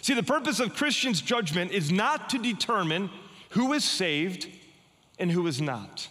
See, 0.01 0.15
the 0.15 0.23
purpose 0.23 0.59
of 0.59 0.75
Christians' 0.75 1.21
judgment 1.21 1.71
is 1.71 1.93
not 1.93 2.31
to 2.31 2.39
determine 2.39 3.11
who 3.51 3.73
is 3.73 3.85
saved 3.85 4.49
and 5.19 5.31
who 5.31 5.47
is 5.47 5.61
not. 5.61 6.09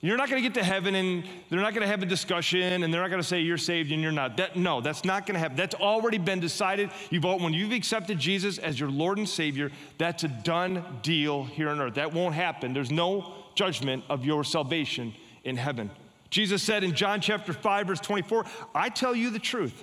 You're 0.00 0.16
not 0.16 0.30
going 0.30 0.40
to 0.40 0.48
get 0.48 0.54
to 0.60 0.64
heaven 0.64 0.94
and 0.94 1.24
they're 1.50 1.60
not 1.60 1.74
going 1.74 1.82
to 1.82 1.88
have 1.88 2.04
a 2.04 2.06
discussion 2.06 2.84
and 2.84 2.94
they're 2.94 3.00
not 3.00 3.10
going 3.10 3.20
to 3.20 3.26
say 3.26 3.40
you're 3.40 3.58
saved 3.58 3.90
and 3.90 4.00
you're 4.00 4.12
not. 4.12 4.36
That, 4.36 4.54
no, 4.54 4.80
that's 4.80 5.04
not 5.04 5.26
going 5.26 5.34
to 5.34 5.40
happen. 5.40 5.56
That's 5.56 5.74
already 5.74 6.18
been 6.18 6.38
decided. 6.38 6.90
You've, 7.10 7.24
when 7.24 7.52
you've 7.52 7.72
accepted 7.72 8.16
Jesus 8.16 8.58
as 8.58 8.78
your 8.78 8.90
Lord 8.90 9.18
and 9.18 9.28
Savior, 9.28 9.72
that's 9.98 10.22
a 10.22 10.28
done 10.28 10.84
deal 11.02 11.42
here 11.42 11.68
on 11.70 11.80
earth. 11.80 11.94
That 11.94 12.12
won't 12.12 12.36
happen. 12.36 12.72
There's 12.72 12.92
no 12.92 13.34
judgment 13.58 14.04
of 14.08 14.24
your 14.24 14.44
salvation 14.44 15.12
in 15.42 15.56
heaven. 15.56 15.90
Jesus 16.30 16.62
said 16.62 16.84
in 16.84 16.94
John 16.94 17.20
chapter 17.20 17.52
5, 17.52 17.88
verse 17.88 18.00
24, 18.00 18.44
I 18.72 18.88
tell 18.88 19.16
you 19.16 19.30
the 19.30 19.40
truth. 19.40 19.82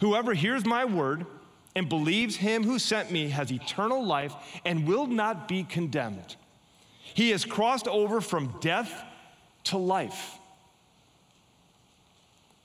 Whoever 0.00 0.32
hears 0.32 0.64
my 0.64 0.84
word 0.84 1.26
and 1.74 1.88
believes 1.88 2.36
him 2.36 2.62
who 2.62 2.78
sent 2.78 3.10
me 3.10 3.30
has 3.30 3.50
eternal 3.50 4.06
life 4.06 4.32
and 4.64 4.86
will 4.86 5.08
not 5.08 5.48
be 5.48 5.64
condemned. 5.64 6.36
He 7.02 7.30
has 7.30 7.44
crossed 7.44 7.88
over 7.88 8.20
from 8.20 8.54
death 8.60 8.92
to 9.64 9.76
life. 9.76 10.36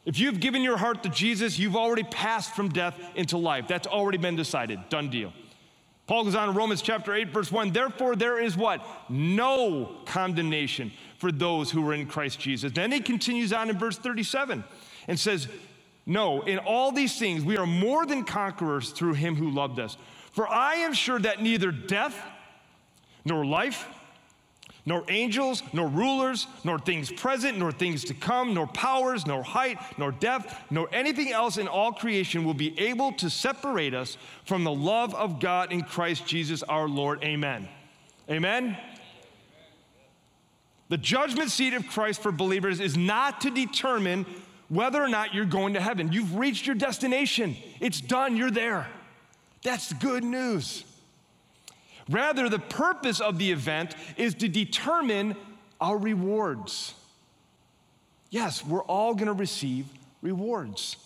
If 0.06 0.20
you've 0.20 0.40
given 0.40 0.62
your 0.62 0.78
heart 0.78 1.02
to 1.04 1.10
Jesus, 1.10 1.58
you've 1.58 1.76
already 1.76 2.04
passed 2.04 2.54
from 2.56 2.70
death 2.70 2.96
into 3.16 3.38
life. 3.38 3.68
That's 3.68 3.88
already 3.88 4.20
been 4.20 4.36
decided. 4.36 4.80
Done 4.90 5.10
deal. 5.10 5.34
Paul 6.08 6.26
goes 6.26 6.36
on 6.36 6.50
in 6.50 6.56
Romans 6.56 6.82
chapter 6.82 7.14
8, 7.16 7.30
verse 7.30 7.52
1 7.52 7.72
Therefore, 7.72 8.16
there 8.16 8.40
is 8.40 8.56
what? 8.56 8.86
No 9.10 9.98
condemnation 10.06 10.92
for 11.18 11.32
those 11.32 11.72
who 11.72 11.88
are 11.90 11.94
in 11.94 12.06
Christ 12.06 12.40
Jesus. 12.40 12.72
Then 12.72 12.92
he 12.92 13.00
continues 13.00 13.52
on 13.52 13.70
in 13.70 13.80
verse 13.80 13.98
37 13.98 14.64
and 15.08 15.20
says, 15.20 15.48
No, 16.06 16.42
in 16.42 16.60
all 16.60 16.92
these 16.92 17.18
things 17.18 17.44
we 17.44 17.58
are 17.58 17.66
more 17.66 18.06
than 18.06 18.24
conquerors 18.24 18.92
through 18.92 19.14
him 19.14 19.36
who 19.36 19.50
loved 19.50 19.80
us. 19.80 19.98
For 20.32 20.48
I 20.48 20.76
am 20.76 20.94
sure 20.94 21.20
that 21.20 21.42
neither 21.42 21.72
death, 21.72 22.16
nor 23.24 23.46
life, 23.46 23.88
nor 24.86 25.04
angels, 25.10 25.64
nor 25.74 25.88
rulers, 25.88 26.48
nor 26.64 26.78
things 26.78 27.12
present, 27.12 27.58
nor 27.58 27.72
things 27.72 28.04
to 28.06 28.14
come, 28.14 28.54
nor 28.54 28.68
powers, 28.68 29.26
nor 29.26 29.44
height, 29.44 29.80
nor 29.98 30.12
depth, 30.12 30.56
nor 30.70 30.88
anything 30.94 31.32
else 31.32 31.58
in 31.58 31.68
all 31.68 31.92
creation 31.92 32.46
will 32.46 32.54
be 32.54 32.80
able 32.80 33.12
to 33.14 33.30
separate 33.30 33.94
us 33.94 34.18
from 34.46 34.64
the 34.64 34.72
love 34.72 35.16
of 35.16 35.40
God 35.40 35.72
in 35.72 35.82
Christ 35.82 36.28
Jesus 36.28 36.62
our 36.64 36.88
Lord. 36.88 37.24
Amen. 37.24 37.68
Amen. 38.30 38.78
The 40.90 40.98
judgment 40.98 41.50
seat 41.50 41.74
of 41.74 41.88
Christ 41.88 42.22
for 42.22 42.32
believers 42.32 42.80
is 42.80 42.96
not 42.96 43.42
to 43.42 43.50
determine 43.50 44.26
whether 44.70 45.02
or 45.02 45.08
not 45.08 45.34
you're 45.34 45.46
going 45.46 45.74
to 45.74 45.82
heaven. 45.82 46.12
You've 46.12 46.36
reached 46.36 46.68
your 46.68 46.76
destination, 46.76 47.56
it's 47.80 48.02
done, 48.02 48.38
you're 48.38 48.52
there. 48.52 48.88
That's 49.64 49.94
good 49.94 50.24
news. 50.24 50.84
Rather, 52.10 52.50
the 52.50 52.60
purpose 52.60 53.20
of 53.20 53.38
the 53.38 53.52
event 53.52 53.96
is 54.18 54.36
to 54.36 54.48
determine 54.48 55.36
our 55.82 55.98
rewards. 55.98 56.94
Yes, 58.30 58.66
we're 58.66 58.84
all 58.84 59.14
going 59.14 59.28
to 59.28 59.34
receive 59.34 59.86
rewards. 60.22 60.98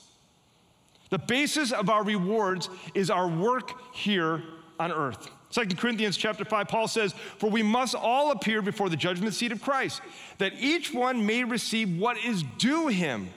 The 1.10 1.20
basis 1.20 1.72
of 1.72 1.90
our 1.90 2.04
rewards 2.04 2.70
is 2.94 3.10
our 3.10 3.28
work 3.28 3.96
here 3.96 4.44
on 4.80 4.92
earth. 4.92 5.30
2 5.52 5.66
Corinthians 5.76 6.16
chapter 6.16 6.46
5, 6.46 6.68
Paul 6.68 6.88
says, 6.88 7.14
For 7.38 7.50
we 7.50 7.64
must 7.64 7.96
all 7.96 8.32
appear 8.32 8.62
before 8.62 8.90
the 8.90 8.96
judgment 8.96 9.34
seat 9.34 9.52
of 9.52 9.62
Christ, 9.62 10.02
that 10.38 10.54
each 10.60 10.94
one 10.94 11.26
may 11.26 11.44
receive 11.44 11.98
what 11.98 12.18
is 12.24 12.44
due 12.58 12.88
him 12.88 13.30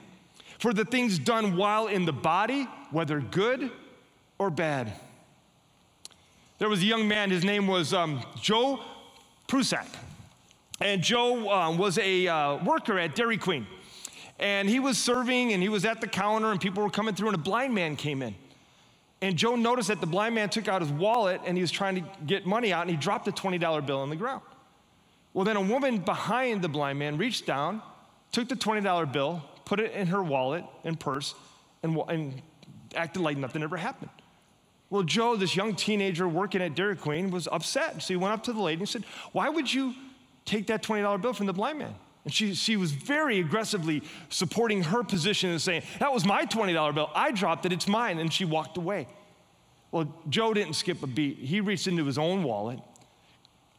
for 0.59 0.73
the 0.73 0.85
things 0.85 1.17
done 1.17 1.57
while 1.57 1.87
in 1.87 2.05
the 2.05 2.13
body, 2.13 2.67
whether 2.91 3.19
good 3.19 3.71
or 4.37 4.49
bad. 4.49 4.93
There 6.63 6.69
was 6.69 6.81
a 6.81 6.85
young 6.85 7.09
man, 7.09 7.29
his 7.29 7.43
name 7.43 7.67
was 7.67 7.93
um, 7.93 8.23
Joe 8.39 8.79
Prusak. 9.49 9.85
And 10.79 11.01
Joe 11.03 11.51
um, 11.51 11.77
was 11.77 11.97
a 11.97 12.25
uh, 12.25 12.63
worker 12.63 12.97
at 12.97 13.15
Dairy 13.15 13.37
Queen. 13.37 13.67
And 14.39 14.69
he 14.69 14.79
was 14.79 14.97
serving 14.97 15.51
and 15.51 15.61
he 15.61 15.67
was 15.67 15.83
at 15.83 15.99
the 15.99 16.07
counter, 16.07 16.51
and 16.51 16.61
people 16.61 16.81
were 16.81 16.89
coming 16.89 17.15
through, 17.15 17.27
and 17.27 17.35
a 17.35 17.37
blind 17.37 17.75
man 17.75 17.97
came 17.97 18.21
in. 18.21 18.33
And 19.21 19.35
Joe 19.35 19.57
noticed 19.57 19.89
that 19.89 19.99
the 19.99 20.07
blind 20.07 20.35
man 20.35 20.47
took 20.47 20.69
out 20.69 20.81
his 20.81 20.89
wallet 20.89 21.41
and 21.45 21.57
he 21.57 21.61
was 21.61 21.69
trying 21.69 21.95
to 21.95 22.09
get 22.25 22.45
money 22.45 22.71
out, 22.71 22.83
and 22.83 22.91
he 22.91 22.95
dropped 22.95 23.27
a 23.27 23.33
$20 23.33 23.85
bill 23.85 23.99
on 23.99 24.09
the 24.09 24.15
ground. 24.15 24.41
Well, 25.33 25.43
then 25.43 25.57
a 25.57 25.61
woman 25.61 25.97
behind 25.97 26.61
the 26.61 26.69
blind 26.69 26.97
man 26.97 27.17
reached 27.17 27.45
down, 27.45 27.81
took 28.31 28.47
the 28.47 28.55
$20 28.55 29.11
bill, 29.11 29.43
put 29.65 29.81
it 29.81 29.91
in 29.91 30.07
her 30.07 30.23
wallet 30.23 30.63
and 30.85 30.97
purse, 30.97 31.35
and, 31.83 32.01
and 32.07 32.41
acted 32.95 33.21
like 33.21 33.35
nothing 33.35 33.63
ever 33.63 33.75
happened. 33.75 34.11
Well, 34.93 35.01
Joe, 35.01 35.35
this 35.35 35.55
young 35.55 35.73
teenager 35.73 36.27
working 36.27 36.61
at 36.61 36.75
Dairy 36.75 36.95
Queen, 36.95 37.31
was 37.31 37.47
upset. 37.51 37.99
So 38.03 38.09
he 38.09 38.15
went 38.15 38.31
up 38.31 38.43
to 38.43 38.53
the 38.53 38.61
lady 38.61 38.81
and 38.81 38.87
said, 38.87 39.03
Why 39.31 39.49
would 39.49 39.73
you 39.73 39.95
take 40.45 40.67
that 40.67 40.83
$20 40.83 41.19
bill 41.19 41.33
from 41.33 41.47
the 41.47 41.53
blind 41.53 41.79
man? 41.79 41.95
And 42.25 42.31
she, 42.31 42.53
she 42.53 42.77
was 42.77 42.91
very 42.91 43.39
aggressively 43.39 44.03
supporting 44.29 44.83
her 44.83 45.03
position 45.03 45.49
and 45.49 45.59
saying, 45.59 45.81
That 45.97 46.13
was 46.13 46.25
my 46.25 46.45
$20 46.45 46.93
bill. 46.93 47.09
I 47.15 47.31
dropped 47.31 47.65
it, 47.65 47.73
it's 47.73 47.87
mine. 47.87 48.19
And 48.19 48.31
she 48.31 48.45
walked 48.45 48.77
away. 48.77 49.07
Well, 49.91 50.13
Joe 50.29 50.53
didn't 50.53 50.73
skip 50.73 51.01
a 51.01 51.07
beat. 51.07 51.39
He 51.39 51.59
reached 51.59 51.87
into 51.87 52.05
his 52.05 52.19
own 52.19 52.43
wallet, 52.43 52.77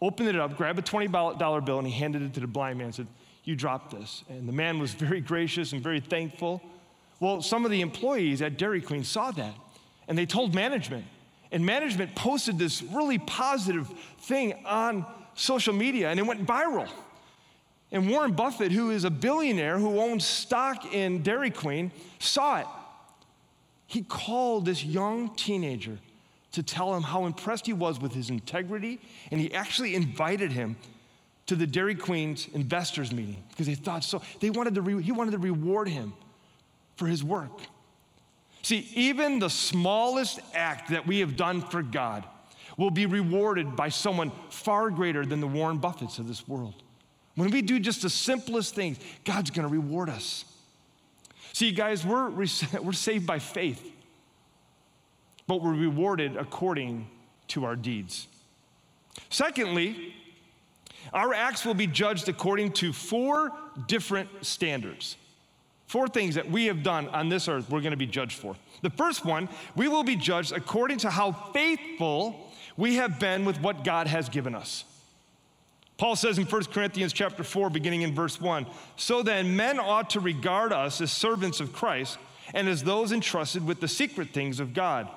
opened 0.02 0.30
it 0.30 0.34
up, 0.34 0.56
grabbed 0.56 0.80
a 0.80 0.82
$20 0.82 1.64
bill, 1.64 1.78
and 1.78 1.86
he 1.86 1.92
handed 1.92 2.22
it 2.22 2.34
to 2.34 2.40
the 2.40 2.48
blind 2.48 2.78
man 2.78 2.86
and 2.86 2.94
said, 2.96 3.06
You 3.44 3.54
dropped 3.54 3.92
this. 3.92 4.24
And 4.28 4.48
the 4.48 4.52
man 4.52 4.80
was 4.80 4.94
very 4.94 5.20
gracious 5.20 5.74
and 5.74 5.80
very 5.80 6.00
thankful. 6.00 6.60
Well, 7.20 7.40
some 7.40 7.64
of 7.64 7.70
the 7.70 7.82
employees 7.82 8.42
at 8.42 8.58
Dairy 8.58 8.80
Queen 8.80 9.04
saw 9.04 9.30
that 9.30 9.54
and 10.08 10.16
they 10.16 10.26
told 10.26 10.54
management. 10.54 11.04
And 11.52 11.64
management 11.64 12.14
posted 12.16 12.58
this 12.58 12.82
really 12.82 13.18
positive 13.18 13.88
thing 14.20 14.54
on 14.64 15.06
social 15.34 15.72
media, 15.72 16.10
and 16.10 16.18
it 16.18 16.26
went 16.26 16.44
viral. 16.46 16.88
And 17.92 18.10
Warren 18.10 18.32
Buffett, 18.32 18.72
who 18.72 18.90
is 18.90 19.04
a 19.04 19.10
billionaire 19.10 19.78
who 19.78 20.00
owns 20.00 20.24
stock 20.24 20.92
in 20.92 21.22
Dairy 21.22 21.50
Queen, 21.50 21.92
saw 22.18 22.60
it. 22.60 22.66
He 23.86 24.02
called 24.02 24.66
this 24.66 24.84
young 24.84 25.34
teenager 25.36 25.98
to 26.52 26.62
tell 26.62 26.94
him 26.94 27.02
how 27.02 27.26
impressed 27.26 27.66
he 27.66 27.72
was 27.72 28.00
with 28.00 28.12
his 28.12 28.30
integrity, 28.30 29.00
and 29.30 29.40
he 29.40 29.52
actually 29.54 29.94
invited 29.94 30.50
him 30.50 30.76
to 31.46 31.54
the 31.54 31.66
Dairy 31.66 31.94
Queen's 31.94 32.48
investors 32.54 33.12
meeting 33.12 33.42
because 33.50 33.66
they 33.66 33.74
thought 33.74 34.02
so. 34.02 34.22
They 34.40 34.50
wanted 34.50 34.74
to 34.76 34.82
re- 34.82 35.02
he 35.02 35.12
wanted 35.12 35.32
to 35.32 35.38
reward 35.38 35.88
him 35.88 36.14
for 36.96 37.06
his 37.06 37.22
work. 37.22 37.50
See, 38.64 38.88
even 38.94 39.40
the 39.40 39.50
smallest 39.50 40.40
act 40.54 40.88
that 40.88 41.06
we 41.06 41.18
have 41.18 41.36
done 41.36 41.60
for 41.60 41.82
God 41.82 42.24
will 42.78 42.90
be 42.90 43.04
rewarded 43.04 43.76
by 43.76 43.90
someone 43.90 44.32
far 44.48 44.88
greater 44.88 45.26
than 45.26 45.40
the 45.40 45.46
Warren 45.46 45.78
Buffetts 45.78 46.18
of 46.18 46.26
this 46.26 46.48
world. 46.48 46.82
When 47.34 47.50
we 47.50 47.60
do 47.60 47.78
just 47.78 48.00
the 48.00 48.08
simplest 48.08 48.74
things, 48.74 48.98
God's 49.26 49.50
gonna 49.50 49.68
reward 49.68 50.08
us. 50.08 50.46
See, 51.52 51.72
guys, 51.72 52.06
we're, 52.06 52.30
we're 52.82 52.92
saved 52.94 53.26
by 53.26 53.38
faith, 53.38 53.86
but 55.46 55.60
we're 55.60 55.74
rewarded 55.74 56.38
according 56.38 57.06
to 57.48 57.66
our 57.66 57.76
deeds. 57.76 58.28
Secondly, 59.28 60.14
our 61.12 61.34
acts 61.34 61.66
will 61.66 61.74
be 61.74 61.86
judged 61.86 62.30
according 62.30 62.72
to 62.72 62.94
four 62.94 63.52
different 63.88 64.30
standards. 64.40 65.18
Four 65.86 66.08
things 66.08 66.34
that 66.34 66.50
we 66.50 66.66
have 66.66 66.82
done 66.82 67.08
on 67.08 67.28
this 67.28 67.48
earth, 67.48 67.68
we're 67.70 67.80
going 67.80 67.92
to 67.92 67.96
be 67.96 68.06
judged 68.06 68.38
for. 68.38 68.56
The 68.82 68.90
first 68.90 69.24
one, 69.24 69.48
we 69.76 69.88
will 69.88 70.04
be 70.04 70.16
judged 70.16 70.52
according 70.52 70.98
to 70.98 71.10
how 71.10 71.32
faithful 71.32 72.52
we 72.76 72.96
have 72.96 73.20
been 73.20 73.44
with 73.44 73.60
what 73.60 73.84
God 73.84 74.06
has 74.06 74.28
given 74.28 74.54
us. 74.54 74.84
Paul 75.96 76.16
says 76.16 76.38
in 76.38 76.44
1 76.44 76.64
Corinthians 76.64 77.12
chapter 77.12 77.44
4 77.44 77.70
beginning 77.70 78.02
in 78.02 78.14
verse 78.14 78.40
1, 78.40 78.66
so 78.96 79.22
then 79.22 79.56
men 79.56 79.78
ought 79.78 80.10
to 80.10 80.20
regard 80.20 80.72
us 80.72 81.00
as 81.00 81.12
servants 81.12 81.60
of 81.60 81.72
Christ 81.72 82.18
and 82.52 82.68
as 82.68 82.82
those 82.82 83.12
entrusted 83.12 83.64
with 83.64 83.80
the 83.80 83.88
secret 83.88 84.30
things 84.30 84.58
of 84.58 84.74
God. 84.74 85.08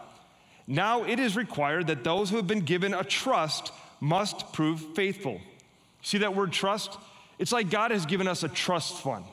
Now 0.68 1.04
it 1.04 1.20
is 1.20 1.36
required 1.36 1.88
that 1.88 2.04
those 2.04 2.30
who 2.30 2.36
have 2.36 2.48
been 2.48 2.62
given 2.62 2.94
a 2.94 3.04
trust 3.04 3.72
must 4.00 4.54
prove 4.54 4.80
faithful. 4.96 5.42
See 6.04 6.20
that 6.20 6.36
word 6.36 6.52
trust? 6.52 6.98
It's 7.40 7.52
like 7.52 7.70
God 7.70 7.92
has 7.92 8.06
given 8.06 8.28
us 8.28 8.44
a 8.44 8.48
trust 8.48 9.02
fund. 9.02 9.26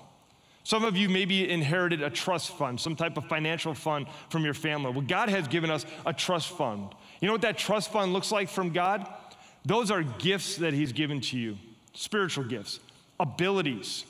Some 0.65 0.83
of 0.83 0.97
you 0.97 1.11
maybe 1.11 1.49
inherited 1.49 2.03
a 2.03 2.09
trust 2.09 2.57
fund, 2.57 2.81
some 2.81 2.97
type 2.97 3.19
of 3.19 3.27
financial 3.27 3.75
fund 3.75 4.07
from 4.31 4.45
your 4.45 4.55
family. 4.55 4.91
Well, 4.91 5.03
God 5.03 5.29
has 5.29 5.47
given 5.47 5.71
us 5.71 5.85
a 6.07 6.13
trust 6.13 6.49
fund. 6.49 6.89
You 7.21 7.27
know 7.27 7.33
what 7.35 7.43
that 7.43 7.59
trust 7.59 7.93
fund 7.93 8.15
looks 8.15 8.33
like 8.33 8.49
from 8.49 8.73
God? 8.73 9.07
Those 9.67 9.91
are 9.91 10.03
gifts 10.03 10.57
that 10.57 10.73
He's 10.73 10.93
given 10.93 11.21
to 11.23 11.39
you 11.39 11.59
spiritual 11.93 12.45
gifts, 12.45 12.81
abilities, 13.21 14.05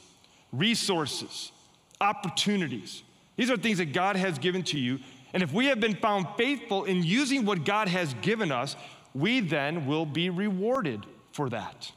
resources, 0.53 1.53
opportunities. 2.01 3.03
These 3.37 3.51
are 3.51 3.57
things 3.57 3.79
that 3.79 3.93
God 3.93 4.17
has 4.17 4.39
given 4.39 4.63
to 4.65 4.79
you. 4.79 5.01
And 5.33 5.43
if 5.43 5.53
we 5.53 5.67
have 5.67 5.81
been 5.81 5.97
found 5.97 6.29
faithful 6.39 6.85
in 6.85 7.03
using 7.03 7.45
what 7.45 7.65
God 7.65 7.89
has 7.89 8.15
given 8.23 8.53
us, 8.53 8.77
we 9.13 9.41
then 9.41 9.87
will 9.87 10.07
be 10.07 10.31
rewarded 10.31 11.05
for 11.33 11.51
that. 11.51 11.91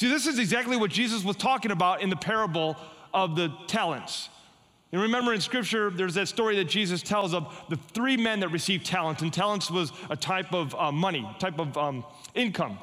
See, 0.00 0.08
this 0.08 0.26
is 0.26 0.38
exactly 0.38 0.78
what 0.78 0.90
Jesus 0.90 1.22
was 1.22 1.36
talking 1.36 1.72
about 1.72 2.00
in 2.00 2.08
the 2.08 2.16
parable 2.16 2.74
of 3.12 3.36
the 3.36 3.52
talents. 3.66 4.30
And 4.92 5.02
remember 5.02 5.34
in 5.34 5.42
scripture, 5.42 5.90
there's 5.90 6.14
that 6.14 6.26
story 6.26 6.56
that 6.56 6.70
Jesus 6.70 7.02
tells 7.02 7.34
of 7.34 7.54
the 7.68 7.76
three 7.92 8.16
men 8.16 8.40
that 8.40 8.48
received 8.48 8.86
talents, 8.86 9.20
and 9.20 9.30
talents 9.30 9.70
was 9.70 9.92
a 10.08 10.16
type 10.16 10.54
of 10.54 10.74
uh, 10.74 10.90
money, 10.90 11.28
type 11.38 11.58
of 11.58 11.76
um, 11.76 12.02
income. 12.34 12.78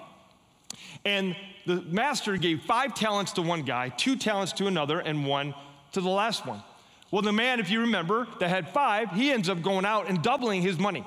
And 1.06 1.36
the 1.66 1.82
master 1.90 2.38
gave 2.38 2.62
five 2.62 2.94
talents 2.94 3.32
to 3.32 3.42
one 3.42 3.64
guy, 3.64 3.90
two 3.90 4.16
talents 4.16 4.52
to 4.52 4.68
another, 4.68 5.00
and 5.00 5.26
one 5.26 5.56
to 5.94 6.02
the 6.02 6.10
last 6.10 6.46
one. 6.46 6.62
Well, 7.10 7.24
the 7.24 7.34
man, 7.34 7.60
if 7.60 7.72
you 7.72 7.80
remember, 7.80 8.28
that 8.40 8.50
had 8.50 8.70
five, 8.70 9.10
he 9.10 9.32
ends 9.32 9.50
up 9.50 9.64
going 9.64 9.86
out 9.86 10.08
and 10.08 10.22
doubling 10.22 10.62
his 10.62 10.78
money. 10.78 11.04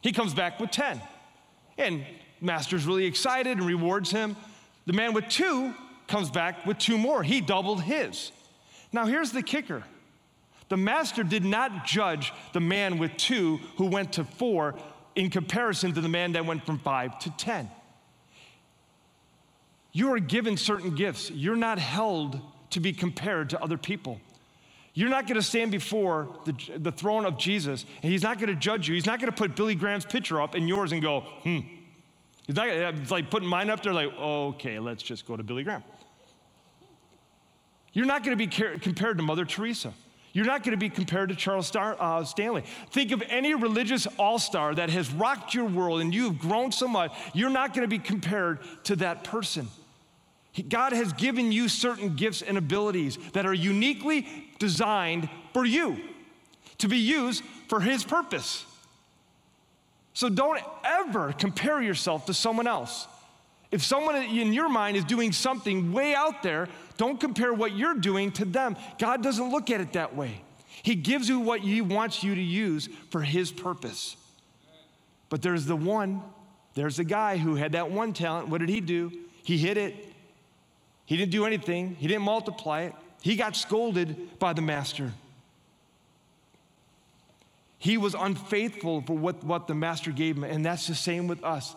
He 0.00 0.10
comes 0.10 0.34
back 0.34 0.58
with 0.58 0.72
10. 0.72 1.00
And 1.78 2.04
master's 2.40 2.86
really 2.86 3.04
excited 3.04 3.58
and 3.58 3.64
rewards 3.64 4.10
him. 4.10 4.34
The 4.86 4.92
man 4.92 5.14
with 5.14 5.28
two 5.28 5.74
comes 6.06 6.30
back 6.30 6.66
with 6.66 6.78
two 6.78 6.98
more. 6.98 7.22
He 7.22 7.40
doubled 7.40 7.82
his. 7.82 8.32
Now, 8.92 9.06
here's 9.06 9.32
the 9.32 9.42
kicker 9.42 9.82
the 10.68 10.76
master 10.76 11.22
did 11.22 11.44
not 11.44 11.84
judge 11.84 12.32
the 12.52 12.60
man 12.60 12.98
with 12.98 13.16
two 13.16 13.58
who 13.76 13.86
went 13.86 14.14
to 14.14 14.24
four 14.24 14.74
in 15.14 15.30
comparison 15.30 15.92
to 15.92 16.00
the 16.00 16.08
man 16.08 16.32
that 16.32 16.46
went 16.46 16.64
from 16.64 16.78
five 16.78 17.18
to 17.20 17.30
10. 17.30 17.70
You 19.92 20.12
are 20.12 20.18
given 20.18 20.56
certain 20.56 20.94
gifts, 20.94 21.30
you're 21.30 21.56
not 21.56 21.78
held 21.78 22.40
to 22.70 22.80
be 22.80 22.92
compared 22.92 23.50
to 23.50 23.62
other 23.62 23.78
people. 23.78 24.20
You're 24.94 25.10
not 25.10 25.26
going 25.26 25.36
to 25.36 25.42
stand 25.42 25.72
before 25.72 26.28
the, 26.44 26.54
the 26.78 26.92
throne 26.92 27.26
of 27.26 27.36
Jesus, 27.36 27.84
and 28.02 28.12
He's 28.12 28.22
not 28.22 28.38
going 28.38 28.48
to 28.48 28.54
judge 28.54 28.88
you. 28.88 28.94
He's 28.94 29.06
not 29.06 29.20
going 29.20 29.30
to 29.30 29.36
put 29.36 29.56
Billy 29.56 29.74
Graham's 29.74 30.04
picture 30.04 30.40
up 30.40 30.54
and 30.54 30.68
yours 30.68 30.92
and 30.92 31.02
go, 31.02 31.20
hmm, 31.42 31.60
it's, 32.48 32.56
not, 32.56 32.68
it's 32.68 33.10
like 33.10 33.30
putting 33.30 33.48
mine 33.48 33.70
up 33.70 33.82
there, 33.82 33.92
like, 33.92 34.12
okay, 34.18 34.78
let's 34.78 35.02
just 35.02 35.26
go 35.26 35.36
to 35.36 35.42
Billy 35.42 35.62
Graham. 35.62 35.82
You're 37.92 38.06
not 38.06 38.24
going 38.24 38.36
to 38.36 38.46
be 38.46 38.48
compared 38.48 39.16
to 39.18 39.22
Mother 39.22 39.44
Teresa. 39.44 39.94
You're 40.32 40.44
not 40.44 40.64
going 40.64 40.72
to 40.72 40.76
be 40.76 40.90
compared 40.90 41.28
to 41.28 41.36
Charles 41.36 41.68
Star, 41.68 41.96
uh, 41.98 42.24
Stanley. 42.24 42.64
Think 42.90 43.12
of 43.12 43.22
any 43.28 43.54
religious 43.54 44.08
all 44.18 44.40
star 44.40 44.74
that 44.74 44.90
has 44.90 45.10
rocked 45.12 45.54
your 45.54 45.66
world 45.66 46.00
and 46.00 46.12
you 46.12 46.24
have 46.24 46.40
grown 46.40 46.72
so 46.72 46.88
much, 46.88 47.12
you're 47.34 47.50
not 47.50 47.72
going 47.72 47.88
to 47.88 47.88
be 47.88 48.00
compared 48.00 48.58
to 48.84 48.96
that 48.96 49.22
person. 49.22 49.68
God 50.68 50.92
has 50.92 51.12
given 51.12 51.52
you 51.52 51.68
certain 51.68 52.16
gifts 52.16 52.42
and 52.42 52.58
abilities 52.58 53.16
that 53.32 53.46
are 53.46 53.54
uniquely 53.54 54.26
designed 54.58 55.28
for 55.52 55.64
you 55.64 55.98
to 56.78 56.88
be 56.88 56.98
used 56.98 57.44
for 57.68 57.80
His 57.80 58.02
purpose. 58.02 58.64
So 60.14 60.28
don't 60.28 60.60
ever 60.84 61.32
compare 61.32 61.82
yourself 61.82 62.26
to 62.26 62.34
someone 62.34 62.66
else. 62.66 63.06
If 63.70 63.82
someone 63.82 64.14
in 64.14 64.52
your 64.52 64.68
mind 64.68 64.96
is 64.96 65.04
doing 65.04 65.32
something 65.32 65.92
way 65.92 66.14
out 66.14 66.42
there, 66.44 66.68
don't 66.96 67.18
compare 67.18 67.52
what 67.52 67.76
you're 67.76 67.94
doing 67.96 68.30
to 68.32 68.44
them. 68.44 68.76
God 68.98 69.22
doesn't 69.22 69.50
look 69.50 69.70
at 69.70 69.80
it 69.80 69.94
that 69.94 70.14
way. 70.14 70.40
He 70.84 70.94
gives 70.94 71.28
you 71.28 71.40
what 71.40 71.60
He 71.60 71.80
wants 71.80 72.22
you 72.22 72.34
to 72.34 72.40
use 72.40 72.88
for 73.10 73.20
His 73.22 73.50
purpose. 73.50 74.16
But 75.28 75.42
there's 75.42 75.66
the 75.66 75.74
one, 75.74 76.22
there's 76.74 76.98
the 76.98 77.04
guy 77.04 77.36
who 77.36 77.56
had 77.56 77.72
that 77.72 77.90
one 77.90 78.12
talent. 78.12 78.48
What 78.48 78.58
did 78.58 78.68
he 78.68 78.80
do? 78.80 79.10
He 79.42 79.58
hid 79.58 79.76
it. 79.76 80.12
He 81.06 81.16
didn't 81.16 81.32
do 81.32 81.44
anything, 81.44 81.96
he 81.96 82.06
didn't 82.06 82.22
multiply 82.22 82.82
it. 82.82 82.94
He 83.20 83.36
got 83.36 83.56
scolded 83.56 84.38
by 84.38 84.52
the 84.52 84.62
master. 84.62 85.12
He 87.84 87.98
was 87.98 88.14
unfaithful 88.14 89.02
for 89.02 89.14
what, 89.14 89.44
what 89.44 89.66
the 89.66 89.74
master 89.74 90.10
gave 90.10 90.38
him, 90.38 90.44
and 90.44 90.64
that's 90.64 90.86
the 90.86 90.94
same 90.94 91.26
with 91.26 91.44
us. 91.44 91.76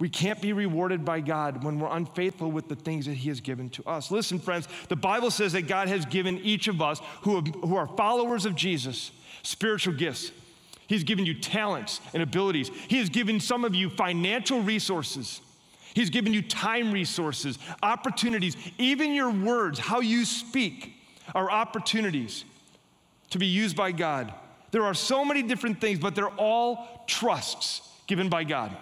We 0.00 0.08
can't 0.08 0.42
be 0.42 0.52
rewarded 0.52 1.04
by 1.04 1.20
God 1.20 1.62
when 1.62 1.78
we're 1.78 1.96
unfaithful 1.96 2.50
with 2.50 2.66
the 2.68 2.74
things 2.74 3.06
that 3.06 3.14
He 3.14 3.28
has 3.28 3.40
given 3.40 3.70
to 3.70 3.84
us. 3.84 4.10
Listen, 4.10 4.40
friends, 4.40 4.66
the 4.88 4.96
Bible 4.96 5.30
says 5.30 5.52
that 5.52 5.68
God 5.68 5.86
has 5.86 6.04
given 6.06 6.38
each 6.38 6.66
of 6.66 6.82
us 6.82 7.00
who, 7.22 7.40
who 7.40 7.76
are 7.76 7.86
followers 7.86 8.46
of 8.46 8.56
Jesus 8.56 9.12
spiritual 9.44 9.94
gifts. 9.94 10.32
He's 10.88 11.04
given 11.04 11.24
you 11.24 11.34
talents 11.34 12.00
and 12.12 12.20
abilities. 12.20 12.72
He 12.88 12.98
has 12.98 13.08
given 13.08 13.38
some 13.38 13.64
of 13.64 13.76
you 13.76 13.90
financial 13.90 14.60
resources. 14.60 15.40
He's 15.94 16.10
given 16.10 16.32
you 16.32 16.42
time 16.42 16.90
resources, 16.90 17.60
opportunities, 17.80 18.56
even 18.76 19.14
your 19.14 19.30
words, 19.30 19.78
how 19.78 20.00
you 20.00 20.24
speak 20.24 20.94
are 21.32 21.48
opportunities 21.48 22.44
to 23.30 23.38
be 23.38 23.46
used 23.46 23.76
by 23.76 23.92
God. 23.92 24.34
There 24.70 24.84
are 24.84 24.94
so 24.94 25.24
many 25.24 25.42
different 25.42 25.80
things, 25.80 25.98
but 25.98 26.14
they're 26.14 26.28
all 26.28 27.04
trusts 27.06 27.82
given 28.06 28.28
by 28.28 28.44
God. 28.44 28.76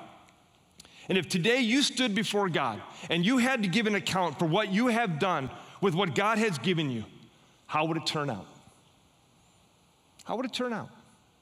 And 1.09 1.17
if 1.17 1.29
today 1.29 1.61
you 1.61 1.83
stood 1.83 2.15
before 2.15 2.49
God 2.49 2.83
and 3.09 3.25
you 3.25 3.39
had 3.39 3.63
to 3.63 3.69
give 3.69 3.87
an 3.87 3.95
account 3.95 4.39
for 4.39 4.47
what 4.47 4.73
you 4.73 4.89
have 4.89 5.19
done 5.19 5.51
with 5.81 5.95
what 5.95 6.15
God 6.15 6.39
has 6.39 6.59
given 6.59 6.91
you, 6.91 7.05
how 7.67 7.85
would 7.85 7.97
it 7.97 8.07
turn 8.07 8.29
out? 8.29 8.47
How 10.25 10.37
would 10.37 10.47
it 10.47 10.53
turn 10.53 10.73
out? 10.73 10.89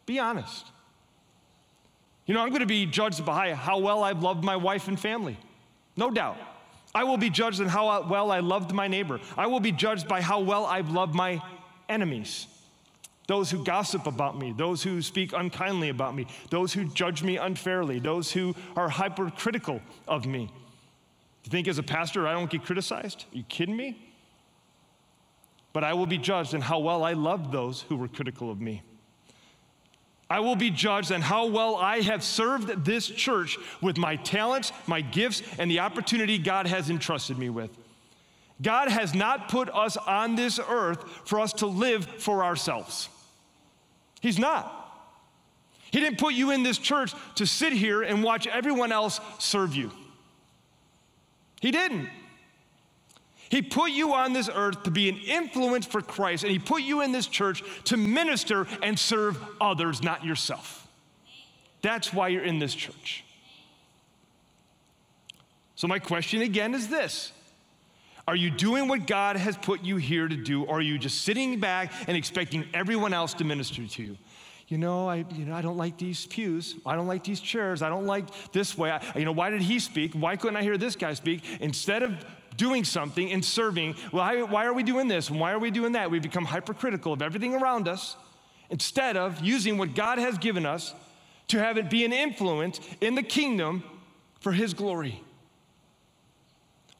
Be 0.04 0.18
honest. 0.18 0.66
You 2.26 2.34
know, 2.34 2.40
I'm 2.40 2.50
going 2.50 2.60
to 2.60 2.66
be 2.66 2.84
judged 2.84 3.24
by 3.24 3.54
how 3.54 3.78
well 3.78 4.02
I've 4.02 4.22
loved 4.22 4.44
my 4.44 4.56
wife 4.56 4.88
and 4.88 5.00
family. 5.00 5.38
No 5.96 6.10
doubt. 6.10 6.36
I 6.94 7.04
will 7.04 7.16
be 7.16 7.30
judged 7.30 7.60
on 7.60 7.66
how 7.66 8.06
well 8.06 8.30
I 8.30 8.40
loved 8.40 8.72
my 8.72 8.88
neighbor. 8.88 9.20
I 9.36 9.46
will 9.46 9.60
be 9.60 9.72
judged 9.72 10.06
by 10.06 10.20
how 10.20 10.40
well 10.40 10.66
I've 10.66 10.90
loved 10.90 11.14
my 11.14 11.42
enemies 11.88 12.46
those 13.26 13.50
who 13.50 13.64
gossip 13.64 14.06
about 14.06 14.38
me, 14.38 14.52
those 14.52 14.82
who 14.82 15.00
speak 15.00 15.32
unkindly 15.32 15.88
about 15.88 16.14
me, 16.14 16.26
those 16.50 16.72
who 16.72 16.84
judge 16.84 17.22
me 17.22 17.36
unfairly, 17.36 17.98
those 17.98 18.30
who 18.32 18.54
are 18.76 18.88
hypercritical 18.88 19.80
of 20.06 20.26
me. 20.26 20.50
You 21.44 21.50
think 21.50 21.68
as 21.68 21.78
a 21.78 21.82
pastor 21.82 22.26
I 22.26 22.32
don't 22.32 22.50
get 22.50 22.64
criticized? 22.64 23.24
Are 23.32 23.36
you 23.36 23.44
kidding 23.44 23.76
me? 23.76 23.98
But 25.72 25.84
I 25.84 25.94
will 25.94 26.06
be 26.06 26.18
judged 26.18 26.54
on 26.54 26.60
how 26.60 26.78
well 26.78 27.02
I 27.02 27.14
loved 27.14 27.50
those 27.50 27.82
who 27.82 27.96
were 27.96 28.08
critical 28.08 28.50
of 28.50 28.60
me. 28.60 28.82
I 30.30 30.40
will 30.40 30.56
be 30.56 30.70
judged 30.70 31.12
on 31.12 31.20
how 31.20 31.46
well 31.46 31.76
I 31.76 32.00
have 32.00 32.24
served 32.24 32.84
this 32.84 33.06
church 33.06 33.58
with 33.82 33.98
my 33.98 34.16
talents, 34.16 34.72
my 34.86 35.00
gifts, 35.00 35.42
and 35.58 35.70
the 35.70 35.80
opportunity 35.80 36.38
God 36.38 36.66
has 36.66 36.90
entrusted 36.90 37.38
me 37.38 37.50
with. 37.50 37.70
God 38.62 38.88
has 38.88 39.14
not 39.14 39.48
put 39.48 39.68
us 39.68 39.96
on 39.96 40.36
this 40.36 40.58
earth 40.58 41.04
for 41.24 41.40
us 41.40 41.52
to 41.54 41.66
live 41.66 42.06
for 42.06 42.44
ourselves. 42.44 43.08
He's 44.24 44.38
not. 44.38 44.72
He 45.90 46.00
didn't 46.00 46.18
put 46.18 46.32
you 46.32 46.50
in 46.50 46.62
this 46.62 46.78
church 46.78 47.12
to 47.34 47.44
sit 47.46 47.74
here 47.74 48.00
and 48.00 48.24
watch 48.24 48.46
everyone 48.46 48.90
else 48.90 49.20
serve 49.38 49.74
you. 49.76 49.90
He 51.60 51.70
didn't. 51.70 52.08
He 53.50 53.60
put 53.60 53.90
you 53.90 54.14
on 54.14 54.32
this 54.32 54.48
earth 54.48 54.84
to 54.84 54.90
be 54.90 55.10
an 55.10 55.18
influence 55.18 55.84
for 55.84 56.00
Christ, 56.00 56.42
and 56.42 56.50
He 56.50 56.58
put 56.58 56.80
you 56.80 57.02
in 57.02 57.12
this 57.12 57.26
church 57.26 57.62
to 57.84 57.98
minister 57.98 58.66
and 58.82 58.98
serve 58.98 59.38
others, 59.60 60.02
not 60.02 60.24
yourself. 60.24 60.88
That's 61.82 62.10
why 62.10 62.28
you're 62.28 62.44
in 62.44 62.58
this 62.58 62.74
church. 62.74 63.24
So, 65.76 65.86
my 65.86 65.98
question 65.98 66.40
again 66.40 66.72
is 66.72 66.88
this 66.88 67.30
are 68.26 68.36
you 68.36 68.50
doing 68.50 68.88
what 68.88 69.06
God 69.06 69.36
has 69.36 69.56
put 69.56 69.82
you 69.82 69.96
here 69.96 70.26
to 70.26 70.36
do, 70.36 70.64
or 70.64 70.78
are 70.78 70.82
you 70.82 70.98
just 70.98 71.22
sitting 71.22 71.60
back 71.60 71.92
and 72.06 72.16
expecting 72.16 72.66
everyone 72.72 73.12
else 73.12 73.34
to 73.34 73.44
minister 73.44 73.86
to 73.86 74.02
you? 74.02 74.16
You 74.68 74.78
know, 74.78 75.08
I, 75.08 75.26
you 75.34 75.44
know, 75.44 75.54
I 75.54 75.60
don't 75.60 75.76
like 75.76 75.98
these 75.98 76.24
pews. 76.26 76.76
I 76.86 76.96
don't 76.96 77.06
like 77.06 77.22
these 77.22 77.40
chairs. 77.40 77.82
I 77.82 77.90
don't 77.90 78.06
like 78.06 78.24
this 78.52 78.78
way. 78.78 78.90
I, 78.90 79.02
you 79.18 79.26
know, 79.26 79.32
why 79.32 79.50
did 79.50 79.60
he 79.60 79.78
speak? 79.78 80.14
Why 80.14 80.36
couldn't 80.36 80.56
I 80.56 80.62
hear 80.62 80.78
this 80.78 80.96
guy 80.96 81.12
speak? 81.12 81.42
Instead 81.60 82.02
of 82.02 82.24
doing 82.56 82.82
something 82.84 83.30
and 83.30 83.44
serving, 83.44 83.94
well, 84.10 84.46
why 84.46 84.64
are 84.64 84.72
we 84.72 84.82
doing 84.82 85.06
this? 85.06 85.30
Why 85.30 85.52
are 85.52 85.58
we 85.58 85.70
doing 85.70 85.92
that? 85.92 86.10
We 86.10 86.18
become 86.18 86.46
hypercritical 86.46 87.12
of 87.12 87.20
everything 87.20 87.54
around 87.54 87.88
us 87.88 88.16
instead 88.70 89.18
of 89.18 89.44
using 89.44 89.76
what 89.76 89.94
God 89.94 90.18
has 90.18 90.38
given 90.38 90.64
us 90.64 90.94
to 91.48 91.58
have 91.58 91.76
it 91.76 91.90
be 91.90 92.04
an 92.06 92.12
influence 92.12 92.80
in 93.02 93.16
the 93.16 93.22
kingdom 93.22 93.84
for 94.40 94.52
his 94.52 94.72
glory. 94.72 95.22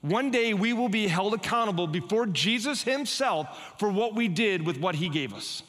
One 0.05 0.31
day 0.31 0.53
we 0.53 0.75
will 0.75 0.91
be 0.91 1.09
held 1.09 1.33
accountable 1.33 1.87
before 1.87 2.27
Jesus 2.27 2.83
himself 2.83 3.75
for 3.79 3.89
what 3.89 4.15
we 4.15 4.29
did 4.29 4.67
with 4.67 4.77
what 4.77 4.97
he 4.97 5.09
gave 5.09 5.33
us. 5.33 5.63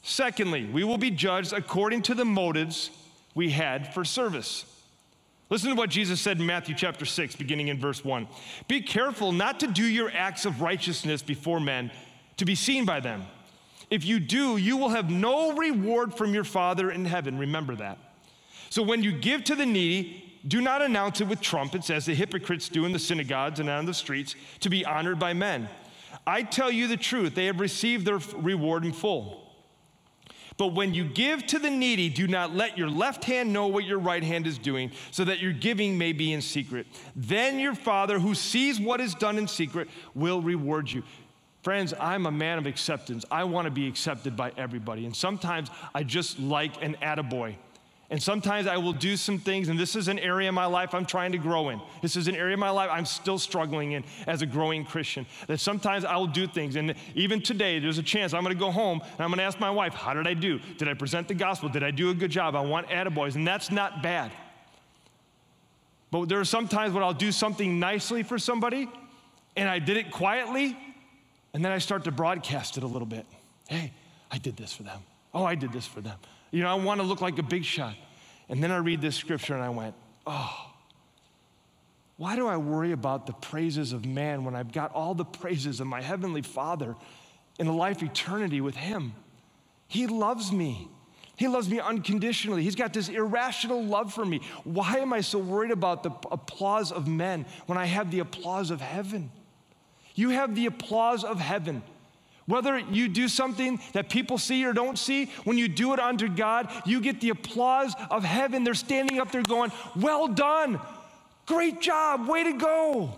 Secondly, 0.00 0.64
we 0.64 0.84
will 0.84 0.96
be 0.96 1.10
judged 1.10 1.52
according 1.52 2.00
to 2.02 2.14
the 2.14 2.24
motives 2.24 2.90
we 3.34 3.50
had 3.50 3.92
for 3.92 4.06
service. 4.06 4.64
Listen 5.50 5.68
to 5.68 5.76
what 5.76 5.90
Jesus 5.90 6.18
said 6.18 6.40
in 6.40 6.46
Matthew 6.46 6.74
chapter 6.74 7.04
6, 7.04 7.36
beginning 7.36 7.68
in 7.68 7.78
verse 7.78 8.02
1. 8.02 8.26
Be 8.68 8.80
careful 8.80 9.30
not 9.30 9.60
to 9.60 9.66
do 9.66 9.84
your 9.84 10.10
acts 10.14 10.46
of 10.46 10.62
righteousness 10.62 11.20
before 11.20 11.60
men 11.60 11.90
to 12.38 12.46
be 12.46 12.54
seen 12.54 12.86
by 12.86 13.00
them. 13.00 13.26
If 13.90 14.06
you 14.06 14.18
do, 14.18 14.56
you 14.56 14.78
will 14.78 14.88
have 14.88 15.10
no 15.10 15.52
reward 15.52 16.14
from 16.14 16.32
your 16.32 16.44
Father 16.44 16.90
in 16.90 17.04
heaven. 17.04 17.36
Remember 17.36 17.76
that. 17.76 17.98
So 18.70 18.82
when 18.82 19.02
you 19.02 19.12
give 19.12 19.44
to 19.44 19.54
the 19.54 19.66
needy, 19.66 20.31
do 20.46 20.60
not 20.60 20.82
announce 20.82 21.20
it 21.20 21.28
with 21.28 21.40
trumpets, 21.40 21.90
as 21.90 22.06
the 22.06 22.14
hypocrites 22.14 22.68
do 22.68 22.84
in 22.84 22.92
the 22.92 22.98
synagogues 22.98 23.60
and 23.60 23.68
on 23.68 23.86
the 23.86 23.94
streets, 23.94 24.34
to 24.60 24.68
be 24.68 24.84
honored 24.84 25.18
by 25.18 25.32
men. 25.32 25.68
I 26.26 26.42
tell 26.42 26.70
you 26.70 26.88
the 26.88 26.96
truth, 26.96 27.34
they 27.34 27.46
have 27.46 27.60
received 27.60 28.06
their 28.06 28.18
reward 28.36 28.84
in 28.84 28.92
full. 28.92 29.40
But 30.58 30.74
when 30.74 30.92
you 30.94 31.04
give 31.04 31.46
to 31.46 31.58
the 31.58 31.70
needy, 31.70 32.08
do 32.08 32.26
not 32.26 32.54
let 32.54 32.76
your 32.76 32.90
left 32.90 33.24
hand 33.24 33.52
know 33.52 33.68
what 33.68 33.84
your 33.84 33.98
right 33.98 34.22
hand 34.22 34.46
is 34.46 34.58
doing, 34.58 34.92
so 35.10 35.24
that 35.24 35.40
your 35.40 35.52
giving 35.52 35.96
may 35.96 36.12
be 36.12 36.32
in 36.32 36.42
secret. 36.42 36.86
Then 37.16 37.58
your 37.58 37.74
Father, 37.74 38.18
who 38.18 38.34
sees 38.34 38.78
what 38.78 39.00
is 39.00 39.14
done 39.14 39.38
in 39.38 39.48
secret, 39.48 39.88
will 40.14 40.42
reward 40.42 40.90
you. 40.90 41.02
Friends, 41.62 41.94
I'm 41.98 42.26
a 42.26 42.30
man 42.32 42.58
of 42.58 42.66
acceptance. 42.66 43.24
I 43.30 43.44
want 43.44 43.66
to 43.66 43.70
be 43.70 43.86
accepted 43.86 44.36
by 44.36 44.52
everybody. 44.56 45.06
And 45.06 45.14
sometimes 45.14 45.70
I 45.94 46.02
just 46.02 46.38
like 46.38 46.82
an 46.82 46.96
attaboy. 47.00 47.54
And 48.12 48.22
sometimes 48.22 48.66
I 48.66 48.76
will 48.76 48.92
do 48.92 49.16
some 49.16 49.38
things, 49.38 49.70
and 49.70 49.80
this 49.80 49.96
is 49.96 50.06
an 50.08 50.18
area 50.18 50.50
of 50.50 50.54
my 50.54 50.66
life 50.66 50.94
I'm 50.94 51.06
trying 51.06 51.32
to 51.32 51.38
grow 51.38 51.70
in. 51.70 51.80
This 52.02 52.14
is 52.14 52.28
an 52.28 52.36
area 52.36 52.52
of 52.52 52.60
my 52.60 52.68
life 52.68 52.90
I'm 52.92 53.06
still 53.06 53.38
struggling 53.38 53.92
in 53.92 54.04
as 54.26 54.42
a 54.42 54.46
growing 54.46 54.84
Christian. 54.84 55.24
That 55.46 55.60
sometimes 55.60 56.04
I 56.04 56.16
will 56.16 56.26
do 56.26 56.46
things, 56.46 56.76
and 56.76 56.94
even 57.14 57.40
today, 57.40 57.78
there's 57.78 57.96
a 57.96 58.02
chance 58.02 58.34
I'm 58.34 58.42
gonna 58.42 58.54
go 58.54 58.70
home 58.70 59.00
and 59.00 59.20
I'm 59.20 59.30
gonna 59.30 59.42
ask 59.42 59.58
my 59.58 59.70
wife, 59.70 59.94
How 59.94 60.12
did 60.12 60.26
I 60.26 60.34
do? 60.34 60.60
Did 60.76 60.88
I 60.88 60.94
present 60.94 61.26
the 61.26 61.32
gospel? 61.32 61.70
Did 61.70 61.82
I 61.82 61.90
do 61.90 62.10
a 62.10 62.14
good 62.14 62.30
job? 62.30 62.54
I 62.54 62.60
want 62.60 62.88
attaboys, 62.88 63.34
and 63.34 63.48
that's 63.48 63.70
not 63.70 64.02
bad. 64.02 64.30
But 66.10 66.28
there 66.28 66.38
are 66.38 66.44
sometimes 66.44 66.92
when 66.92 67.02
I'll 67.02 67.14
do 67.14 67.32
something 67.32 67.80
nicely 67.80 68.22
for 68.22 68.38
somebody, 68.38 68.90
and 69.56 69.70
I 69.70 69.78
did 69.78 69.96
it 69.96 70.10
quietly, 70.10 70.76
and 71.54 71.64
then 71.64 71.72
I 71.72 71.78
start 71.78 72.04
to 72.04 72.10
broadcast 72.10 72.76
it 72.76 72.82
a 72.82 72.86
little 72.86 73.08
bit. 73.08 73.24
Hey, 73.68 73.90
I 74.30 74.36
did 74.36 74.58
this 74.58 74.74
for 74.74 74.82
them. 74.82 75.00
Oh, 75.32 75.44
I 75.44 75.54
did 75.54 75.72
this 75.72 75.86
for 75.86 76.02
them. 76.02 76.18
You 76.52 76.62
know, 76.62 76.68
I 76.68 76.74
want 76.74 77.00
to 77.00 77.06
look 77.06 77.20
like 77.20 77.38
a 77.38 77.42
big 77.42 77.64
shot. 77.64 77.96
And 78.48 78.62
then 78.62 78.70
I 78.70 78.76
read 78.76 79.00
this 79.00 79.16
scripture 79.16 79.54
and 79.54 79.62
I 79.62 79.70
went, 79.70 79.94
oh, 80.26 80.72
why 82.18 82.36
do 82.36 82.46
I 82.46 82.58
worry 82.58 82.92
about 82.92 83.26
the 83.26 83.32
praises 83.32 83.92
of 83.92 84.04
man 84.04 84.44
when 84.44 84.54
I've 84.54 84.70
got 84.70 84.94
all 84.94 85.14
the 85.14 85.24
praises 85.24 85.80
of 85.80 85.86
my 85.88 86.00
Heavenly 86.00 86.42
Father 86.42 86.94
in 87.58 87.66
a 87.66 87.74
life 87.74 88.02
eternity 88.02 88.60
with 88.60 88.76
Him? 88.76 89.14
He 89.88 90.06
loves 90.06 90.52
me. 90.52 90.88
He 91.36 91.48
loves 91.48 91.68
me 91.68 91.80
unconditionally. 91.80 92.62
He's 92.62 92.76
got 92.76 92.92
this 92.92 93.08
irrational 93.08 93.82
love 93.82 94.12
for 94.12 94.24
me. 94.24 94.42
Why 94.64 94.98
am 94.98 95.12
I 95.12 95.22
so 95.22 95.38
worried 95.38 95.70
about 95.70 96.02
the 96.02 96.12
applause 96.30 96.92
of 96.92 97.08
men 97.08 97.46
when 97.66 97.78
I 97.78 97.86
have 97.86 98.10
the 98.10 98.20
applause 98.20 98.70
of 98.70 98.80
heaven? 98.80 99.30
You 100.14 100.28
have 100.28 100.54
the 100.54 100.66
applause 100.66 101.24
of 101.24 101.40
heaven. 101.40 101.82
Whether 102.46 102.78
you 102.78 103.08
do 103.08 103.28
something 103.28 103.80
that 103.92 104.08
people 104.08 104.36
see 104.36 104.64
or 104.64 104.72
don't 104.72 104.98
see, 104.98 105.26
when 105.44 105.58
you 105.58 105.68
do 105.68 105.92
it 105.92 106.00
unto 106.00 106.28
God, 106.28 106.68
you 106.84 107.00
get 107.00 107.20
the 107.20 107.30
applause 107.30 107.94
of 108.10 108.24
heaven. 108.24 108.64
They're 108.64 108.74
standing 108.74 109.20
up 109.20 109.30
there 109.30 109.42
going, 109.42 109.70
Well 109.94 110.28
done. 110.28 110.80
Great 111.46 111.80
job, 111.80 112.28
way 112.28 112.44
to 112.44 112.52
go. 112.52 113.10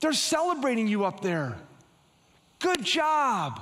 They're 0.00 0.12
celebrating 0.12 0.88
you 0.88 1.04
up 1.04 1.20
there. 1.20 1.56
Good 2.58 2.84
job. 2.84 3.60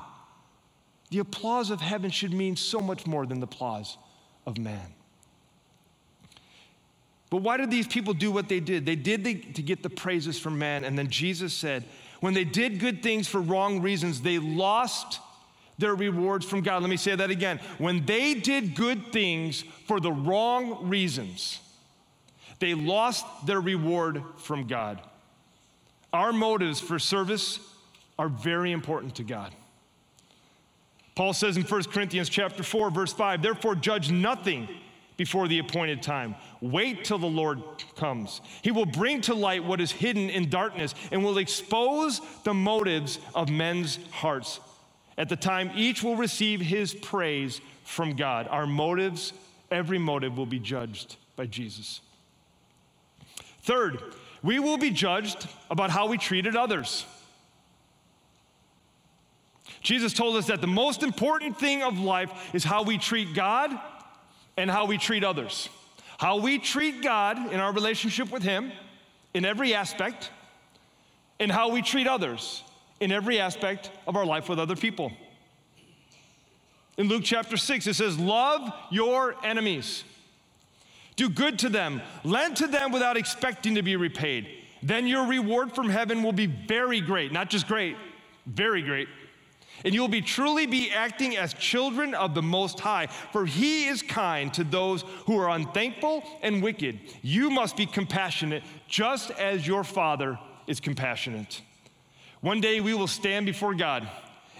The 1.10 1.20
applause 1.20 1.70
of 1.70 1.80
heaven 1.80 2.10
should 2.10 2.32
mean 2.32 2.56
so 2.56 2.80
much 2.80 3.06
more 3.06 3.26
than 3.26 3.40
the 3.40 3.44
applause 3.44 3.96
of 4.46 4.58
man. 4.58 4.94
But 7.30 7.38
why 7.38 7.56
did 7.58 7.70
these 7.70 7.86
people 7.86 8.14
do 8.14 8.30
what 8.30 8.48
they 8.48 8.60
did? 8.60 8.86
They 8.86 8.96
did 8.96 9.24
the, 9.24 9.34
to 9.34 9.62
get 9.62 9.82
the 9.82 9.90
praises 9.90 10.38
from 10.38 10.58
man. 10.58 10.84
And 10.84 10.98
then 10.98 11.10
Jesus 11.10 11.52
said, 11.52 11.84
when 12.20 12.34
they 12.34 12.44
did 12.44 12.80
good 12.80 13.02
things 13.02 13.28
for 13.28 13.40
wrong 13.40 13.80
reasons, 13.80 14.20
they 14.20 14.38
lost 14.38 15.20
their 15.78 15.94
rewards 15.94 16.44
from 16.44 16.60
God. 16.60 16.82
Let 16.82 16.90
me 16.90 16.96
say 16.96 17.14
that 17.14 17.30
again. 17.30 17.60
When 17.78 18.04
they 18.04 18.34
did 18.34 18.74
good 18.74 19.12
things 19.12 19.62
for 19.86 20.00
the 20.00 20.12
wrong 20.12 20.88
reasons, 20.88 21.60
they 22.58 22.74
lost 22.74 23.24
their 23.46 23.60
reward 23.60 24.22
from 24.38 24.66
God. 24.66 25.00
Our 26.12 26.32
motives 26.32 26.80
for 26.80 26.98
service 26.98 27.60
are 28.18 28.28
very 28.28 28.72
important 28.72 29.14
to 29.16 29.22
God. 29.22 29.54
Paul 31.14 31.32
says 31.32 31.56
in 31.56 31.62
1 31.62 31.84
Corinthians 31.84 32.28
chapter 32.28 32.62
4 32.62 32.90
verse 32.90 33.12
5, 33.12 33.42
therefore 33.42 33.74
judge 33.74 34.10
nothing 34.10 34.68
before 35.16 35.48
the 35.48 35.58
appointed 35.58 36.02
time. 36.02 36.34
Wait 36.60 37.04
till 37.04 37.18
the 37.18 37.26
Lord 37.26 37.62
comes. 37.96 38.40
He 38.62 38.70
will 38.70 38.86
bring 38.86 39.20
to 39.22 39.34
light 39.34 39.64
what 39.64 39.80
is 39.80 39.92
hidden 39.92 40.28
in 40.28 40.50
darkness 40.50 40.94
and 41.12 41.22
will 41.22 41.38
expose 41.38 42.20
the 42.42 42.54
motives 42.54 43.20
of 43.34 43.48
men's 43.48 43.98
hearts. 44.10 44.60
At 45.16 45.28
the 45.28 45.36
time, 45.36 45.70
each 45.74 46.02
will 46.02 46.16
receive 46.16 46.60
his 46.60 46.94
praise 46.94 47.60
from 47.84 48.16
God. 48.16 48.48
Our 48.48 48.66
motives, 48.66 49.32
every 49.70 49.98
motive, 49.98 50.36
will 50.36 50.46
be 50.46 50.58
judged 50.58 51.16
by 51.36 51.46
Jesus. 51.46 52.00
Third, 53.62 54.02
we 54.42 54.58
will 54.58 54.78
be 54.78 54.90
judged 54.90 55.48
about 55.70 55.90
how 55.90 56.06
we 56.06 56.18
treated 56.18 56.56
others. 56.56 57.04
Jesus 59.80 60.12
told 60.12 60.36
us 60.36 60.46
that 60.46 60.60
the 60.60 60.66
most 60.66 61.02
important 61.02 61.58
thing 61.58 61.82
of 61.82 61.98
life 61.98 62.54
is 62.54 62.64
how 62.64 62.82
we 62.82 62.98
treat 62.98 63.34
God 63.34 63.78
and 64.56 64.70
how 64.70 64.86
we 64.86 64.98
treat 64.98 65.22
others. 65.22 65.68
How 66.18 66.36
we 66.36 66.58
treat 66.58 67.00
God 67.02 67.52
in 67.52 67.60
our 67.60 67.72
relationship 67.72 68.30
with 68.30 68.42
Him 68.42 68.72
in 69.34 69.44
every 69.44 69.72
aspect, 69.72 70.30
and 71.38 71.50
how 71.50 71.70
we 71.70 71.80
treat 71.80 72.06
others 72.06 72.64
in 72.98 73.12
every 73.12 73.38
aspect 73.38 73.90
of 74.06 74.16
our 74.16 74.26
life 74.26 74.48
with 74.48 74.58
other 74.58 74.74
people. 74.74 75.12
In 76.96 77.06
Luke 77.06 77.22
chapter 77.24 77.56
6, 77.56 77.86
it 77.86 77.94
says, 77.94 78.18
Love 78.18 78.72
your 78.90 79.36
enemies. 79.44 80.02
Do 81.14 81.28
good 81.28 81.58
to 81.60 81.68
them. 81.68 82.02
Lend 82.24 82.56
to 82.56 82.66
them 82.66 82.90
without 82.90 83.16
expecting 83.16 83.76
to 83.76 83.82
be 83.82 83.94
repaid. 83.94 84.48
Then 84.82 85.06
your 85.06 85.26
reward 85.26 85.72
from 85.72 85.88
heaven 85.88 86.22
will 86.24 86.32
be 86.32 86.46
very 86.46 87.00
great. 87.00 87.30
Not 87.30 87.50
just 87.50 87.68
great, 87.68 87.96
very 88.46 88.82
great 88.82 89.08
and 89.84 89.94
you 89.94 90.00
will 90.00 90.08
be 90.08 90.20
truly 90.20 90.66
be 90.66 90.90
acting 90.90 91.36
as 91.36 91.54
children 91.54 92.14
of 92.14 92.34
the 92.34 92.42
Most 92.42 92.80
High, 92.80 93.06
for 93.32 93.46
He 93.46 93.86
is 93.86 94.02
kind 94.02 94.52
to 94.54 94.64
those 94.64 95.02
who 95.26 95.38
are 95.38 95.50
unthankful 95.50 96.24
and 96.42 96.62
wicked. 96.62 97.00
You 97.22 97.50
must 97.50 97.76
be 97.76 97.86
compassionate, 97.86 98.62
just 98.88 99.30
as 99.32 99.66
your 99.66 99.84
Father 99.84 100.38
is 100.66 100.80
compassionate. 100.80 101.62
One 102.40 102.60
day 102.60 102.80
we 102.80 102.94
will 102.94 103.06
stand 103.06 103.46
before 103.46 103.74
God 103.74 104.08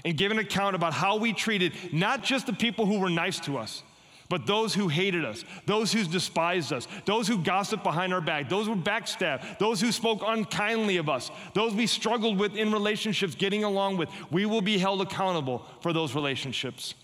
and 0.04 0.16
give 0.16 0.31
an 0.31 0.38
account 0.38 0.74
about 0.74 0.92
how 0.92 1.16
we 1.16 1.33
treated 1.33 1.72
not 1.92 2.22
just 2.22 2.46
the 2.46 2.52
people 2.52 2.87
who 2.87 2.98
were 2.98 3.11
nice 3.11 3.40
to 3.40 3.59
us, 3.59 3.83
but 4.28 4.46
those 4.46 4.74
who 4.74 4.88
hated 4.88 5.24
us, 5.24 5.44
those 5.64 5.92
who 5.92 6.04
despised 6.04 6.72
us, 6.72 6.86
those 7.06 7.26
who 7.26 7.38
gossiped 7.38 7.82
behind 7.82 8.12
our 8.12 8.20
back, 8.20 8.48
those 8.48 8.66
who 8.66 8.76
backstabbed, 8.76 9.58
those 9.58 9.80
who 9.80 9.90
spoke 9.90 10.22
unkindly 10.26 10.98
of 10.98 11.08
us, 11.08 11.30
those 11.54 11.74
we 11.74 11.86
struggled 11.86 12.38
with 12.38 12.54
in 12.54 12.70
relationships 12.70 13.34
getting 13.34 13.64
along 13.64 13.96
with, 13.96 14.08
we 14.30 14.44
will 14.44 14.60
be 14.60 14.76
held 14.76 15.00
accountable 15.00 15.64
for 15.80 15.92
those 15.92 16.14
relationships. 16.14 16.94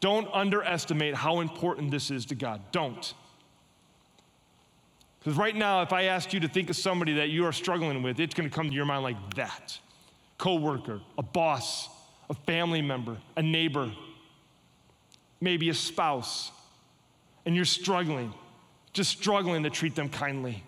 Don't 0.00 0.28
underestimate 0.32 1.14
how 1.14 1.40
important 1.40 1.90
this 1.90 2.10
is 2.10 2.26
to 2.26 2.36
God. 2.36 2.62
Don't. 2.70 3.14
Because 5.18 5.36
right 5.36 5.56
now, 5.56 5.82
if 5.82 5.92
I 5.92 6.04
ask 6.04 6.32
you 6.32 6.38
to 6.40 6.48
think 6.48 6.70
of 6.70 6.76
somebody 6.76 7.14
that 7.14 7.30
you 7.30 7.44
are 7.44 7.52
struggling 7.52 8.02
with, 8.04 8.20
it's 8.20 8.34
going 8.34 8.48
to 8.48 8.54
come 8.54 8.68
to 8.68 8.74
your 8.74 8.84
mind 8.84 9.02
like 9.02 9.34
that 9.34 9.78
coworker, 10.38 11.00
a 11.18 11.22
boss, 11.22 11.88
a 12.30 12.34
family 12.34 12.80
member, 12.80 13.16
a 13.36 13.42
neighbor, 13.42 13.90
maybe 15.40 15.68
a 15.68 15.74
spouse, 15.74 16.52
and 17.48 17.56
you're 17.56 17.64
struggling, 17.64 18.34
just 18.92 19.08
struggling 19.10 19.62
to 19.62 19.70
treat 19.70 19.94
them 19.94 20.10
kindly. 20.10 20.62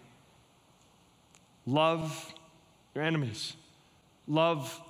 Love 1.66 2.32
your 2.94 3.04
enemies. 3.04 3.52
Love 4.26 4.80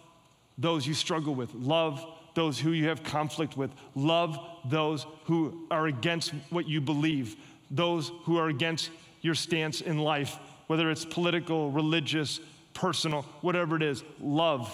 those 0.57 0.87
you 0.87 0.95
struggle 0.95 1.35
with. 1.35 1.53
Love 1.53 2.07
those 2.37 2.61
who 2.61 2.71
you 2.71 2.87
have 2.87 3.03
conflict 3.03 3.57
with. 3.57 3.73
Love 3.97 4.39
those 4.67 5.05
who 5.25 5.67
are 5.69 5.89
against 5.89 6.31
what 6.51 6.69
you 6.69 6.81
believe, 6.81 7.35
those 7.73 8.13
who 8.23 8.37
are 8.37 8.47
against 8.47 8.91
your 9.21 9.35
stance 9.35 9.81
in 9.81 9.99
life, 9.99 10.39
whether 10.69 10.93
it's 10.93 11.05
political, 11.05 11.73
religious, 11.73 12.39
personal, 12.73 13.23
whatever 13.41 13.75
it 13.75 13.83
is. 13.83 14.05
Love 14.21 14.73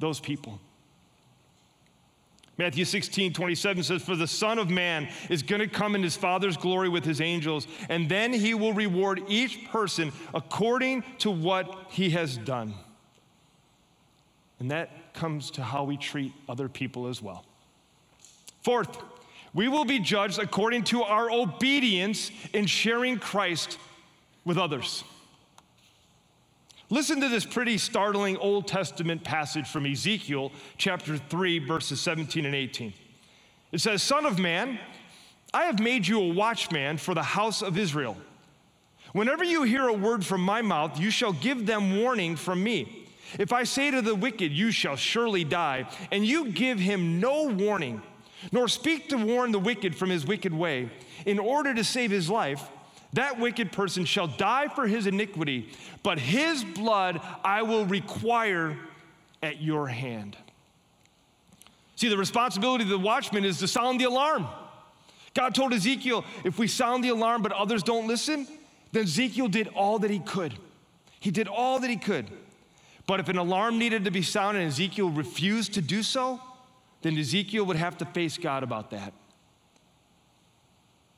those 0.00 0.20
people. 0.20 0.58
Matthew 2.58 2.86
16, 2.86 3.34
27 3.34 3.82
says, 3.82 4.02
For 4.02 4.16
the 4.16 4.26
Son 4.26 4.58
of 4.58 4.70
Man 4.70 5.08
is 5.28 5.42
going 5.42 5.60
to 5.60 5.68
come 5.68 5.94
in 5.94 6.02
his 6.02 6.16
Father's 6.16 6.56
glory 6.56 6.88
with 6.88 7.04
his 7.04 7.20
angels, 7.20 7.66
and 7.88 8.08
then 8.08 8.32
he 8.32 8.54
will 8.54 8.72
reward 8.72 9.22
each 9.28 9.66
person 9.68 10.10
according 10.32 11.04
to 11.18 11.30
what 11.30 11.86
he 11.90 12.10
has 12.10 12.38
done. 12.38 12.72
And 14.58 14.70
that 14.70 15.12
comes 15.12 15.50
to 15.52 15.62
how 15.62 15.84
we 15.84 15.98
treat 15.98 16.32
other 16.48 16.68
people 16.68 17.08
as 17.08 17.20
well. 17.20 17.44
Fourth, 18.62 19.02
we 19.52 19.68
will 19.68 19.84
be 19.84 19.98
judged 19.98 20.38
according 20.38 20.84
to 20.84 21.02
our 21.02 21.30
obedience 21.30 22.30
in 22.54 22.66
sharing 22.66 23.18
Christ 23.18 23.78
with 24.46 24.56
others. 24.56 25.04
Listen 26.88 27.20
to 27.20 27.28
this 27.28 27.44
pretty 27.44 27.78
startling 27.78 28.36
Old 28.36 28.68
Testament 28.68 29.24
passage 29.24 29.66
from 29.66 29.86
Ezekiel 29.86 30.52
chapter 30.76 31.16
3, 31.16 31.58
verses 31.58 32.00
17 32.00 32.46
and 32.46 32.54
18. 32.54 32.92
It 33.72 33.80
says, 33.80 34.04
Son 34.04 34.24
of 34.24 34.38
man, 34.38 34.78
I 35.52 35.64
have 35.64 35.80
made 35.80 36.06
you 36.06 36.20
a 36.20 36.28
watchman 36.32 36.98
for 36.98 37.12
the 37.12 37.24
house 37.24 37.60
of 37.60 37.76
Israel. 37.76 38.16
Whenever 39.12 39.42
you 39.42 39.64
hear 39.64 39.88
a 39.88 39.92
word 39.92 40.24
from 40.24 40.42
my 40.42 40.62
mouth, 40.62 41.00
you 41.00 41.10
shall 41.10 41.32
give 41.32 41.66
them 41.66 41.98
warning 41.98 42.36
from 42.36 42.62
me. 42.62 43.08
If 43.36 43.52
I 43.52 43.64
say 43.64 43.90
to 43.90 44.00
the 44.00 44.14
wicked, 44.14 44.52
You 44.52 44.70
shall 44.70 44.94
surely 44.94 45.42
die, 45.42 45.88
and 46.12 46.24
you 46.24 46.50
give 46.50 46.78
him 46.78 47.18
no 47.18 47.48
warning, 47.48 48.00
nor 48.52 48.68
speak 48.68 49.08
to 49.08 49.16
warn 49.16 49.50
the 49.50 49.58
wicked 49.58 49.96
from 49.96 50.10
his 50.10 50.24
wicked 50.24 50.54
way, 50.54 50.88
in 51.24 51.40
order 51.40 51.74
to 51.74 51.82
save 51.82 52.12
his 52.12 52.30
life, 52.30 52.62
that 53.12 53.38
wicked 53.38 53.72
person 53.72 54.04
shall 54.04 54.26
die 54.26 54.68
for 54.68 54.86
his 54.86 55.06
iniquity, 55.06 55.70
but 56.02 56.18
his 56.18 56.64
blood 56.64 57.20
I 57.44 57.62
will 57.62 57.86
require 57.86 58.76
at 59.42 59.62
your 59.62 59.86
hand. 59.86 60.36
See, 61.94 62.08
the 62.08 62.18
responsibility 62.18 62.84
of 62.84 62.90
the 62.90 62.98
watchman 62.98 63.44
is 63.44 63.58
to 63.60 63.68
sound 63.68 64.00
the 64.00 64.04
alarm. 64.04 64.46
God 65.34 65.54
told 65.54 65.72
Ezekiel, 65.72 66.24
if 66.44 66.58
we 66.58 66.66
sound 66.66 67.04
the 67.04 67.08
alarm 67.10 67.42
but 67.42 67.52
others 67.52 67.82
don't 67.82 68.06
listen, 68.06 68.46
then 68.92 69.04
Ezekiel 69.04 69.48
did 69.48 69.68
all 69.68 69.98
that 70.00 70.10
he 70.10 70.18
could. 70.18 70.54
He 71.20 71.30
did 71.30 71.48
all 71.48 71.78
that 71.80 71.90
he 71.90 71.96
could. 71.96 72.26
But 73.06 73.20
if 73.20 73.28
an 73.28 73.38
alarm 73.38 73.78
needed 73.78 74.04
to 74.04 74.10
be 74.10 74.22
sounded 74.22 74.60
and 74.60 74.68
Ezekiel 74.68 75.10
refused 75.10 75.74
to 75.74 75.80
do 75.80 76.02
so, 76.02 76.40
then 77.02 77.16
Ezekiel 77.16 77.64
would 77.64 77.76
have 77.76 77.98
to 77.98 78.04
face 78.04 78.36
God 78.36 78.62
about 78.62 78.90
that. 78.90 79.12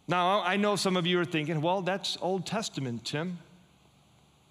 Now, 0.08 0.40
I 0.42 0.56
know 0.56 0.74
some 0.74 0.96
of 0.96 1.06
you 1.06 1.20
are 1.20 1.24
thinking, 1.26 1.60
well, 1.60 1.82
that's 1.82 2.16
Old 2.22 2.46
Testament, 2.46 3.04
Tim. 3.04 3.38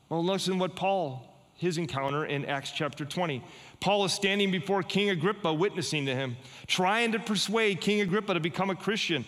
Well, 0.07 0.23
listen 0.23 0.59
what 0.59 0.75
Paul, 0.75 1.35
his 1.55 1.79
encounter 1.79 2.25
in 2.25 2.45
Acts 2.45 2.71
chapter 2.71 3.03
20. 3.03 3.43
Paul 3.79 4.05
is 4.05 4.13
standing 4.13 4.51
before 4.51 4.83
King 4.83 5.09
Agrippa, 5.09 5.51
witnessing 5.51 6.05
to 6.05 6.15
him, 6.15 6.37
trying 6.67 7.11
to 7.13 7.19
persuade 7.19 7.81
King 7.81 8.01
Agrippa 8.01 8.35
to 8.35 8.39
become 8.39 8.69
a 8.69 8.75
Christian. 8.75 9.25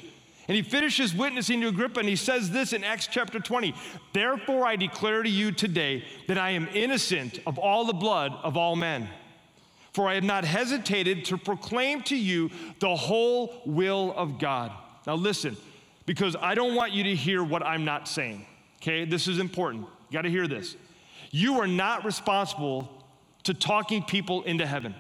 And 0.48 0.56
he 0.56 0.62
finishes 0.62 1.16
witnessing 1.16 1.62
to 1.62 1.68
Agrippa 1.68 2.00
and 2.00 2.10
he 2.10 2.16
says 2.16 2.52
this 2.52 2.74
in 2.74 2.84
Acts 2.84 3.08
chapter 3.08 3.40
20 3.40 3.74
Therefore, 4.14 4.66
I 4.66 4.76
declare 4.76 5.24
to 5.24 5.30
you 5.30 5.52
today 5.52 6.06
that 6.28 6.38
I 6.38 6.52
am 6.52 6.68
innocent 6.74 7.40
of 7.46 7.58
all 7.58 7.86
the 7.86 7.94
blood 7.94 8.34
of 8.44 8.56
all 8.56 8.76
men. 8.76 9.10
For 9.94 10.08
I 10.08 10.14
have 10.16 10.24
not 10.24 10.46
hesitated 10.46 11.26
to 11.26 11.38
proclaim 11.38 12.04
to 12.04 12.16
you 12.16 12.52
the 12.80 12.96
whole 12.96 13.62
will 13.66 14.14
of 14.16 14.40
God. 14.40 14.72
Now, 15.06 15.16
listen, 15.16 15.58
because 16.10 16.36
I 16.42 16.56
don't 16.56 16.74
want 16.74 16.92
you 16.92 17.04
to 17.04 17.14
hear 17.14 17.44
what 17.44 17.62
I'm 17.62 17.86
not 17.86 18.08
saying. 18.08 18.44
Okay, 18.82 19.06
this 19.06 19.28
is 19.28 19.38
important. 19.38 19.84
You 19.84 20.14
got 20.14 20.24
to 20.24 20.30
hear 20.32 20.48
this. 20.48 20.76
You 21.30 21.60
are 21.60 21.68
not 21.68 22.04
responsible 22.04 22.90
to 23.44 23.54
talking 23.54 24.02
people 24.02 24.42
into 24.42 24.66
heaven. 24.66 24.96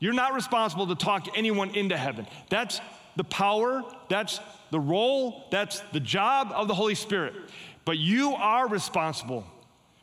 You're 0.00 0.12
not 0.12 0.34
responsible 0.34 0.88
to 0.88 0.96
talk 0.96 1.38
anyone 1.38 1.72
into 1.76 1.96
heaven. 1.96 2.26
That's 2.48 2.80
the 3.14 3.22
power, 3.22 3.84
that's 4.08 4.40
the 4.72 4.80
role, 4.80 5.44
that's 5.52 5.78
the 5.92 6.00
job 6.00 6.50
of 6.52 6.66
the 6.66 6.74
Holy 6.74 6.96
Spirit. 6.96 7.34
but 7.84 7.96
you 7.96 8.34
are 8.34 8.66
responsible 8.66 9.46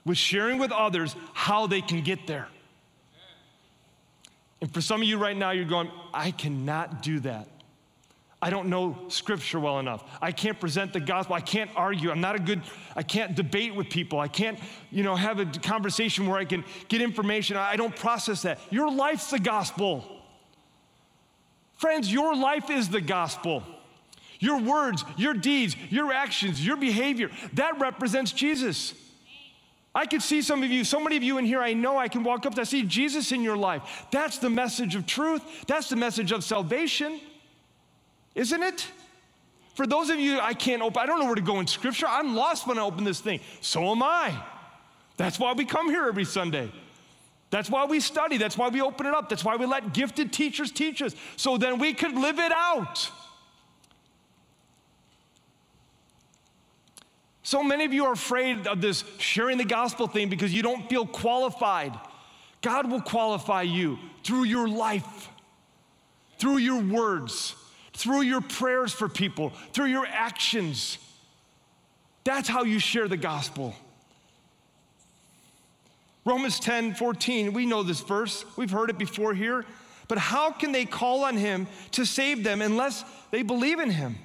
with 0.06 0.18
sharing 0.18 0.60
with 0.60 0.72
others 0.72 1.14
how 1.34 1.68
they 1.68 1.82
can 1.82 2.06
get 2.06 2.26
there. 2.26 2.48
And 4.62 4.74
for 4.74 4.80
some 4.80 5.02
of 5.02 5.08
you 5.10 5.18
right 5.18 5.36
now, 5.36 5.52
you're 5.52 5.66
going, 5.66 5.92
I 6.14 6.32
cannot 6.32 7.04
do 7.04 7.20
that. 7.20 7.50
I 8.44 8.50
don't 8.50 8.68
know 8.68 8.98
scripture 9.08 9.58
well 9.58 9.80
enough. 9.80 10.04
I 10.22 10.34
can't 10.34 10.60
present 10.60 10.92
the 10.92 11.00
gospel. 11.00 11.34
I 11.34 11.40
can't 11.40 11.72
argue. 11.78 12.12
I'm 12.12 12.20
not 12.20 12.36
a 12.36 12.40
good, 12.40 12.62
I 12.94 13.02
can't 13.02 13.36
debate 13.36 13.74
with 13.74 13.90
people. 13.90 14.20
I 14.20 14.28
can't, 14.28 14.60
you 14.92 15.02
know, 15.02 15.16
have 15.16 15.40
a 15.40 15.46
conversation 15.46 16.28
where 16.28 16.38
I 16.38 16.44
can 16.44 16.66
get 16.90 17.02
information. 17.02 17.56
I 17.56 17.78
don't 17.78 17.96
process 17.96 18.42
that. 18.42 18.60
Your 18.70 18.92
life's 18.92 19.32
the 19.32 19.40
gospel. 19.40 20.04
Friends, 21.78 22.12
your 22.12 22.36
life 22.36 22.70
is 22.70 22.90
the 22.90 23.00
gospel. 23.00 23.64
Your 24.42 24.60
words, 24.60 25.06
your 25.16 25.34
deeds, 25.34 25.78
your 25.90 26.12
actions, 26.12 26.66
your 26.66 26.76
behavior, 26.76 27.32
that 27.54 27.80
represents 27.80 28.34
Jesus. 28.34 28.94
I 29.96 30.06
can 30.06 30.20
see 30.20 30.42
some 30.42 30.64
of 30.64 30.70
you, 30.70 30.84
so 30.84 31.00
many 31.00 31.16
of 31.16 31.24
you 31.24 31.38
in 31.38 31.46
here, 31.46 31.62
I 31.62 31.72
know 31.72 31.98
I 31.98 32.10
can 32.10 32.26
walk 32.26 32.46
up 32.46 32.56
to 32.56 32.62
I 32.62 32.66
see 32.66 32.84
Jesus 32.84 33.32
in 33.32 33.42
your 33.42 33.56
life. 33.56 34.06
That's 34.12 34.38
the 34.38 34.50
message 34.50 34.96
of 34.96 35.06
truth. 35.06 35.42
That's 35.66 35.88
the 35.88 35.96
message 35.96 36.34
of 36.34 36.44
salvation 36.44 37.22
isn't 38.36 38.64
it? 38.64 38.88
For 39.76 39.88
those 39.88 40.10
of 40.10 40.20
you, 40.20 40.40
I 40.40 40.54
can't 40.54 40.82
open, 40.82 41.02
I 41.02 41.06
don't 41.06 41.20
know 41.20 41.26
where 41.26 41.36
to 41.36 41.42
go 41.42 41.60
in 41.60 41.68
scripture. 41.68 42.06
I'm 42.08 42.36
lost 42.36 42.68
when 42.68 42.78
I 42.78 42.82
open 42.84 43.04
this 43.04 43.20
thing. 43.20 43.40
So 43.62 43.92
am 43.92 44.04
I. 44.04 44.44
That's 45.18 45.40
why 45.40 45.54
we 45.54 45.66
come 45.66 45.90
here 45.90 46.08
every 46.08 46.26
Sunday. 46.26 46.72
That's 47.50 47.70
why 47.70 47.86
we 47.86 48.00
study. 48.00 48.38
That's 48.38 48.58
why 48.58 48.70
we 48.70 48.82
open 48.82 49.06
it 49.06 49.14
up. 49.14 49.30
That's 49.30 49.44
why 49.44 49.56
we 49.56 49.66
let 49.66 49.94
gifted 49.94 50.34
teachers 50.34 50.72
teach 50.72 51.02
us, 51.02 51.16
so 51.36 51.58
then 51.58 51.78
we 51.78 51.94
could 51.94 52.16
live 52.16 52.40
it 52.40 52.52
out. 52.52 53.12
So 57.44 57.62
many 57.62 57.84
of 57.86 57.94
you 57.94 58.06
are 58.06 58.14
afraid 58.14 58.68
of 58.68 58.82
this 58.82 59.04
sharing 59.20 59.58
the 59.58 59.66
gospel 59.66 60.08
thing 60.08 60.30
because 60.30 60.54
you 60.54 60.64
don't 60.64 60.88
feel 60.90 61.06
qualified. 61.06 61.94
God 62.62 62.90
will 62.90 63.02
qualify 63.02 63.64
you 63.64 64.00
through 64.24 64.46
your 64.46 64.68
life, 64.68 65.30
through 66.40 66.58
your 66.58 66.82
words 66.82 67.56
through 67.94 68.22
your 68.22 68.42
prayers 68.42 68.92
for 68.92 69.08
people, 69.08 69.52
through 69.72 69.86
your 69.86 70.06
actions. 70.06 70.98
That's 72.24 72.50
how 72.50 72.64
you 72.64 72.80
share 72.80 73.08
the 73.08 73.18
gospel. 73.18 73.76
Romans 76.26 76.60
10 76.60 76.96
14, 76.96 77.54
we 77.54 77.66
know 77.66 77.84
this 77.84 78.00
verse, 78.02 78.46
we've 78.58 78.72
heard 78.72 78.90
it 78.90 78.98
before 78.98 79.34
here. 79.34 79.66
But 80.08 80.18
how 80.18 80.52
can 80.52 80.72
they 80.72 80.86
call 80.86 81.24
on 81.24 81.38
him 81.38 81.68
to 81.92 82.06
save 82.06 82.44
them 82.44 82.62
unless 82.62 83.04
they 83.32 83.42
believe 83.42 83.80
in 83.80 83.90
him? 83.90 84.18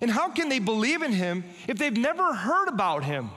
And 0.00 0.10
how 0.10 0.30
can 0.30 0.48
they 0.48 0.58
believe 0.58 1.02
in 1.02 1.12
him 1.12 1.44
if 1.68 1.78
they've 1.78 1.96
never 1.96 2.34
heard 2.34 2.68
about 2.68 3.04
him? 3.04 3.30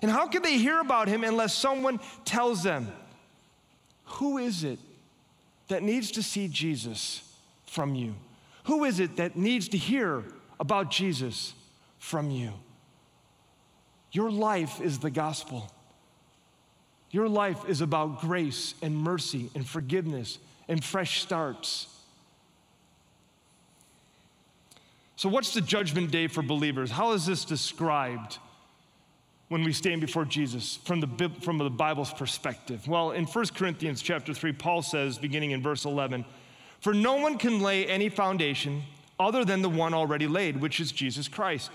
And 0.00 0.10
how 0.10 0.26
can 0.28 0.42
they 0.42 0.56
hear 0.58 0.80
about 0.80 1.08
him 1.08 1.24
unless 1.24 1.54
someone 1.54 2.00
tells 2.24 2.62
them? 2.62 2.90
Who 4.04 4.38
is 4.38 4.64
it 4.64 4.78
that 5.68 5.82
needs 5.82 6.12
to 6.12 6.22
see 6.22 6.48
Jesus 6.48 7.22
from 7.66 7.94
you? 7.94 8.14
Who 8.68 8.84
is 8.84 9.00
it 9.00 9.16
that 9.16 9.34
needs 9.34 9.68
to 9.68 9.78
hear 9.78 10.24
about 10.60 10.90
Jesus 10.90 11.54
from 11.98 12.30
you? 12.30 12.52
Your 14.12 14.30
life 14.30 14.82
is 14.82 14.98
the 14.98 15.10
gospel. 15.10 15.72
Your 17.10 17.30
life 17.30 17.66
is 17.66 17.80
about 17.80 18.20
grace 18.20 18.74
and 18.82 18.94
mercy 18.94 19.50
and 19.54 19.66
forgiveness 19.66 20.38
and 20.68 20.84
fresh 20.84 21.22
starts. 21.22 21.86
So, 25.16 25.30
what's 25.30 25.54
the 25.54 25.62
judgment 25.62 26.10
day 26.10 26.26
for 26.26 26.42
believers? 26.42 26.90
How 26.90 27.12
is 27.12 27.24
this 27.24 27.46
described 27.46 28.36
when 29.48 29.64
we 29.64 29.72
stand 29.72 30.02
before 30.02 30.26
Jesus 30.26 30.76
from 30.84 31.00
the, 31.00 31.32
from 31.40 31.56
the 31.56 31.70
Bible's 31.70 32.12
perspective? 32.12 32.86
Well, 32.86 33.12
in 33.12 33.24
1 33.24 33.46
Corinthians 33.54 34.02
chapter 34.02 34.34
3, 34.34 34.52
Paul 34.52 34.82
says, 34.82 35.16
beginning 35.16 35.52
in 35.52 35.62
verse 35.62 35.86
11, 35.86 36.26
for 36.80 36.94
no 36.94 37.16
one 37.16 37.38
can 37.38 37.60
lay 37.60 37.86
any 37.86 38.08
foundation 38.08 38.82
other 39.18 39.44
than 39.44 39.62
the 39.62 39.68
one 39.68 39.94
already 39.94 40.26
laid, 40.26 40.60
which 40.60 40.80
is 40.80 40.92
Jesus 40.92 41.28
Christ. 41.28 41.70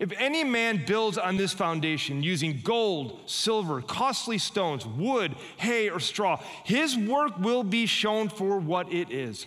If 0.00 0.12
any 0.18 0.44
man 0.44 0.84
builds 0.84 1.16
on 1.16 1.36
this 1.36 1.52
foundation 1.52 2.22
using 2.22 2.60
gold, 2.62 3.20
silver, 3.26 3.80
costly 3.80 4.38
stones, 4.38 4.84
wood, 4.84 5.34
hay, 5.56 5.88
or 5.88 6.00
straw, 6.00 6.42
his 6.64 6.96
work 6.96 7.38
will 7.38 7.62
be 7.62 7.86
shown 7.86 8.28
for 8.28 8.58
what 8.58 8.92
it 8.92 9.10
is. 9.10 9.46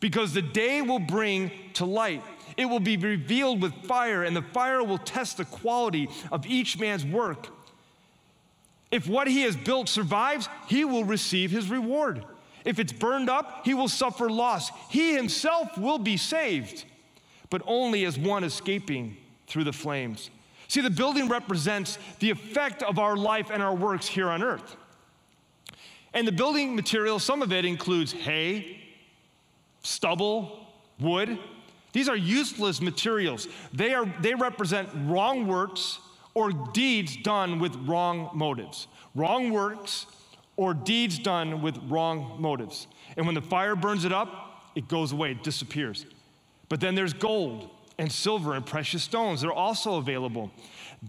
Because 0.00 0.32
the 0.32 0.42
day 0.42 0.82
will 0.82 0.98
bring 0.98 1.50
to 1.74 1.84
light. 1.84 2.22
It 2.56 2.64
will 2.64 2.80
be 2.80 2.96
revealed 2.96 3.62
with 3.62 3.74
fire, 3.84 4.24
and 4.24 4.34
the 4.34 4.42
fire 4.42 4.82
will 4.82 4.98
test 4.98 5.36
the 5.36 5.44
quality 5.44 6.08
of 6.32 6.46
each 6.46 6.78
man's 6.80 7.04
work. 7.04 7.48
If 8.90 9.06
what 9.06 9.28
he 9.28 9.42
has 9.42 9.56
built 9.56 9.88
survives, 9.88 10.48
he 10.68 10.84
will 10.84 11.04
receive 11.04 11.50
his 11.50 11.68
reward. 11.68 12.24
If 12.66 12.80
it's 12.80 12.92
burned 12.92 13.30
up, 13.30 13.64
he 13.64 13.72
will 13.74 13.88
suffer 13.88 14.28
loss. 14.28 14.70
He 14.90 15.14
himself 15.14 15.78
will 15.78 15.98
be 15.98 16.16
saved, 16.16 16.84
but 17.48 17.62
only 17.64 18.04
as 18.04 18.18
one 18.18 18.42
escaping 18.42 19.16
through 19.46 19.64
the 19.64 19.72
flames. 19.72 20.30
See, 20.66 20.80
the 20.80 20.90
building 20.90 21.28
represents 21.28 21.96
the 22.18 22.30
effect 22.30 22.82
of 22.82 22.98
our 22.98 23.16
life 23.16 23.50
and 23.50 23.62
our 23.62 23.74
works 23.74 24.08
here 24.08 24.28
on 24.28 24.42
earth. 24.42 24.76
And 26.12 26.26
the 26.26 26.32
building 26.32 26.74
material, 26.74 27.20
some 27.20 27.40
of 27.40 27.52
it 27.52 27.64
includes 27.64 28.12
hay, 28.12 28.80
stubble, 29.84 30.66
wood. 30.98 31.38
These 31.92 32.08
are 32.08 32.16
useless 32.16 32.80
materials. 32.80 33.46
They, 33.72 33.94
are, 33.94 34.12
they 34.20 34.34
represent 34.34 34.88
wrong 35.04 35.46
works 35.46 36.00
or 36.34 36.50
deeds 36.50 37.16
done 37.16 37.60
with 37.60 37.76
wrong 37.86 38.30
motives. 38.34 38.88
Wrong 39.14 39.52
works 39.52 40.06
or 40.56 40.74
deeds 40.74 41.18
done 41.18 41.62
with 41.62 41.78
wrong 41.88 42.36
motives. 42.38 42.86
And 43.16 43.26
when 43.26 43.34
the 43.34 43.42
fire 43.42 43.76
burns 43.76 44.04
it 44.04 44.12
up, 44.12 44.70
it 44.74 44.88
goes 44.88 45.12
away, 45.12 45.32
it 45.32 45.42
disappears. 45.42 46.06
But 46.68 46.80
then 46.80 46.94
there's 46.94 47.12
gold 47.12 47.70
and 47.98 48.10
silver 48.10 48.54
and 48.54 48.64
precious 48.64 49.02
stones. 49.02 49.40
They're 49.40 49.52
also 49.52 49.96
available. 49.96 50.50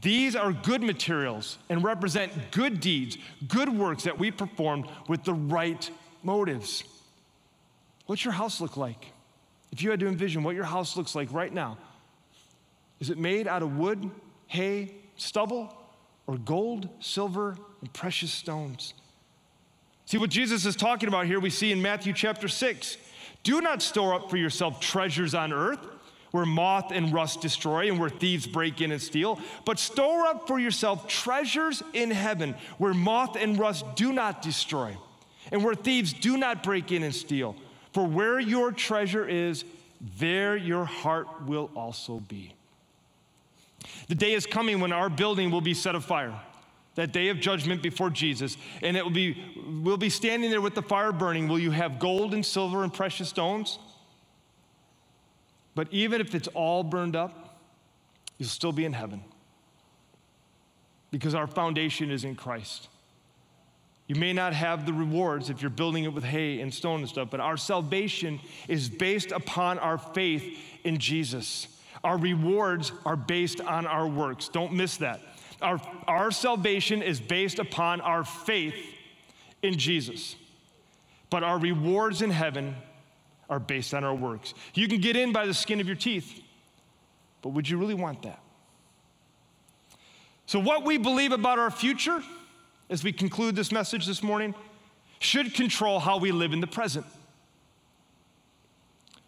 These 0.01 0.36
are 0.36 0.51
good 0.51 0.81
materials 0.81 1.57
and 1.69 1.83
represent 1.83 2.51
good 2.51 2.79
deeds, 2.79 3.17
good 3.47 3.69
works 3.69 4.03
that 4.03 4.17
we 4.17 4.31
performed 4.31 4.86
with 5.07 5.23
the 5.23 5.33
right 5.33 5.89
motives. 6.23 6.83
What's 8.05 8.23
your 8.23 8.33
house 8.33 8.62
look 8.62 8.77
like? 8.77 9.12
If 9.71 9.81
you 9.81 9.91
had 9.91 9.99
to 9.99 10.07
envision 10.07 10.43
what 10.43 10.55
your 10.55 10.63
house 10.63 10.95
looks 10.95 11.13
like 11.13 11.31
right 11.33 11.53
now, 11.53 11.77
is 12.99 13.10
it 13.10 13.17
made 13.17 13.47
out 13.47 13.62
of 13.62 13.77
wood, 13.77 14.10
hay, 14.47 14.95
stubble, 15.17 15.75
or 16.25 16.38
gold, 16.38 16.89
silver, 16.99 17.57
and 17.81 17.91
precious 17.93 18.31
stones? 18.31 18.93
See, 20.08 20.17
what 20.17 20.30
Jesus 20.30 20.65
is 20.65 20.78
talking 20.78 21.10
about 21.10 21.26
here, 21.26 21.38
we 21.38 21.50
see 21.50 21.74
in 21.74 21.82
Matthew 21.82 22.13
chapter 22.13 22.48
6. 22.48 22.96
Do 23.43 23.60
not 23.60 23.82
store 23.82 24.13
up 24.13 24.30
for 24.30 24.38
yourself 24.38 24.80
treasures 24.80 25.36
on 25.36 25.52
earth 25.52 25.86
where 26.32 26.46
moth 26.46 26.91
and 26.93 27.13
rust 27.13 27.41
destroy 27.41 27.89
and 27.89 28.00
where 28.00 28.10
thieves 28.10 28.48
break 28.48 28.80
in 28.80 28.93
and 28.93 29.02
steal, 29.02 29.38
but 29.65 29.78
store 29.78 30.26
up 30.26 30.48
for 30.48 30.60
yourself 30.60 31.10
treasures 31.10 31.84
in 31.91 32.10
heaven 32.10 32.56
where 32.78 32.93
moth 32.93 33.36
and 33.36 33.60
rust 33.60 33.84
do 33.96 34.13
not 34.13 34.41
destroy 34.41 34.96
and 35.52 35.62
where 35.62 35.76
thieves 35.76 36.13
do 36.13 36.38
not 36.38 36.63
break 36.63 36.93
in 36.93 37.04
and 37.04 37.13
steal. 37.13 37.58
For 37.91 38.08
where 38.08 38.39
your 38.39 38.72
treasure 38.72 39.28
is, 39.28 39.65
there 40.20 40.56
your 40.56 40.86
heart 40.86 41.28
will 41.46 41.70
also 41.76 42.22
be. 42.22 42.54
The 44.08 44.15
day 44.15 44.34
is 44.34 44.46
coming 44.46 44.80
when 44.80 44.93
our 44.93 45.10
building 45.10 45.52
will 45.52 45.62
be 45.62 45.74
set 45.74 45.96
afire 45.96 46.34
that 46.97 47.12
day 47.12 47.29
of 47.29 47.39
judgment 47.39 47.83
before 47.83 48.10
Jesus, 48.10 48.57
and 48.81 48.97
it 48.97 49.03
will 49.03 49.12
be, 49.12 49.38
we'll 49.83 49.97
be 49.97 50.10
standing 50.10 50.49
there 50.49 50.62
with 50.62 50.73
the 50.73 50.81
fire 50.81 51.12
burning. 51.12 51.47
Will 51.47 51.60
you 51.60 51.69
have 51.69 51.99
gold 51.99 52.33
and 52.33 52.43
silver 52.43 52.83
and 52.83 52.91
precious 52.91 53.29
stones? 53.29 53.77
But 55.75 55.88
even 55.91 56.21
if 56.21 56.33
it's 56.33 56.47
all 56.49 56.83
burned 56.83 57.15
up, 57.15 57.60
you'll 58.39 58.49
still 58.49 58.71
be 58.71 58.83
in 58.83 58.93
heaven 58.93 59.23
because 61.12 61.36
our 61.36 61.45
foundation 61.45 62.10
is 62.10 62.23
in 62.23 62.36
Christ. 62.36 62.88
You 64.07 64.15
may 64.15 64.33
not 64.33 64.53
have 64.53 64.88
the 64.88 64.93
rewards 64.93 65.51
if 65.51 65.62
you're 65.62 65.69
building 65.69 66.05
it 66.05 66.13
with 66.13 66.23
hay 66.23 66.62
and 66.62 66.73
stone 66.73 67.01
and 67.01 67.10
stuff, 67.10 67.29
but 67.29 67.39
our 67.39 67.57
salvation 67.57 68.39
is 68.67 68.89
based 68.89 69.31
upon 69.31 69.77
our 69.77 69.99
faith 69.99 70.57
in 70.83 70.97
Jesus. 70.97 71.67
Our 72.03 72.17
rewards 72.17 72.91
are 73.05 73.15
based 73.15 73.62
on 73.62 73.86
our 73.86 74.07
works. 74.07 74.49
Don't 74.49 74.73
miss 74.73 74.97
that. 74.97 75.21
Our, 75.62 75.82
our 76.08 76.32
salvation 76.32 77.02
is 77.02 77.20
based 77.20 77.60
upon 77.60 78.02
our 78.02 78.24
faith 78.24 78.76
in 79.62 79.78
Jesus. 79.78 80.36
But 81.30 81.43
our 81.43 81.58
rewards 81.58 82.22
in 82.22 82.30
heaven 82.30 82.76
are 83.50 83.60
based 83.60 83.93
on 83.93 84.04
our 84.04 84.15
works. 84.15 84.54
You 84.74 84.88
can 84.88 85.02
get 85.02 85.15
in 85.15 85.34
by 85.34 85.46
the 85.46 85.54
skin 85.54 85.80
of 85.80 85.88
your 85.88 85.96
teeth, 85.96 86.41
but 87.41 87.50
would 87.50 87.70
you 87.70 87.78
really 87.78 87.93
want 87.93 88.22
that? 88.24 88.39
So, 90.46 90.60
what 90.60 90.86
we 90.86 90.98
believe 90.98 91.34
about 91.34 91.60
our 91.60 91.72
future, 91.72 92.24
as 92.89 93.04
we 93.04 93.12
conclude 93.12 93.56
this 93.56 93.72
message 93.72 94.06
this 94.06 94.24
morning, 94.24 94.56
should 95.20 95.54
control 95.54 96.00
how 96.00 96.17
we 96.17 96.32
live 96.32 96.54
in 96.54 96.62
the 96.62 96.67
present. 96.67 97.06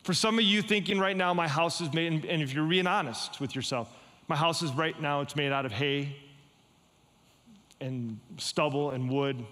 For 0.04 0.13
some 0.13 0.39
of 0.39 0.46
you 0.46 0.62
thinking 0.62 1.00
right 1.00 1.15
now, 1.15 1.34
my 1.34 1.48
house 1.48 1.82
is 1.82 1.94
made, 1.94 2.26
and 2.26 2.42
if 2.42 2.54
you're 2.54 2.68
being 2.68 2.88
honest 2.88 3.42
with 3.42 3.56
yourself, 3.56 3.94
My 4.30 4.36
house 4.36 4.62
is 4.62 4.72
right 4.72 5.00
now, 5.02 5.22
it's 5.22 5.36
made 5.36 5.52
out 5.52 5.65
of 5.65 5.72
hay 5.72 6.15
and 7.82 8.20
stubble 8.38 8.92
and 8.92 9.10
wood. 9.10 9.44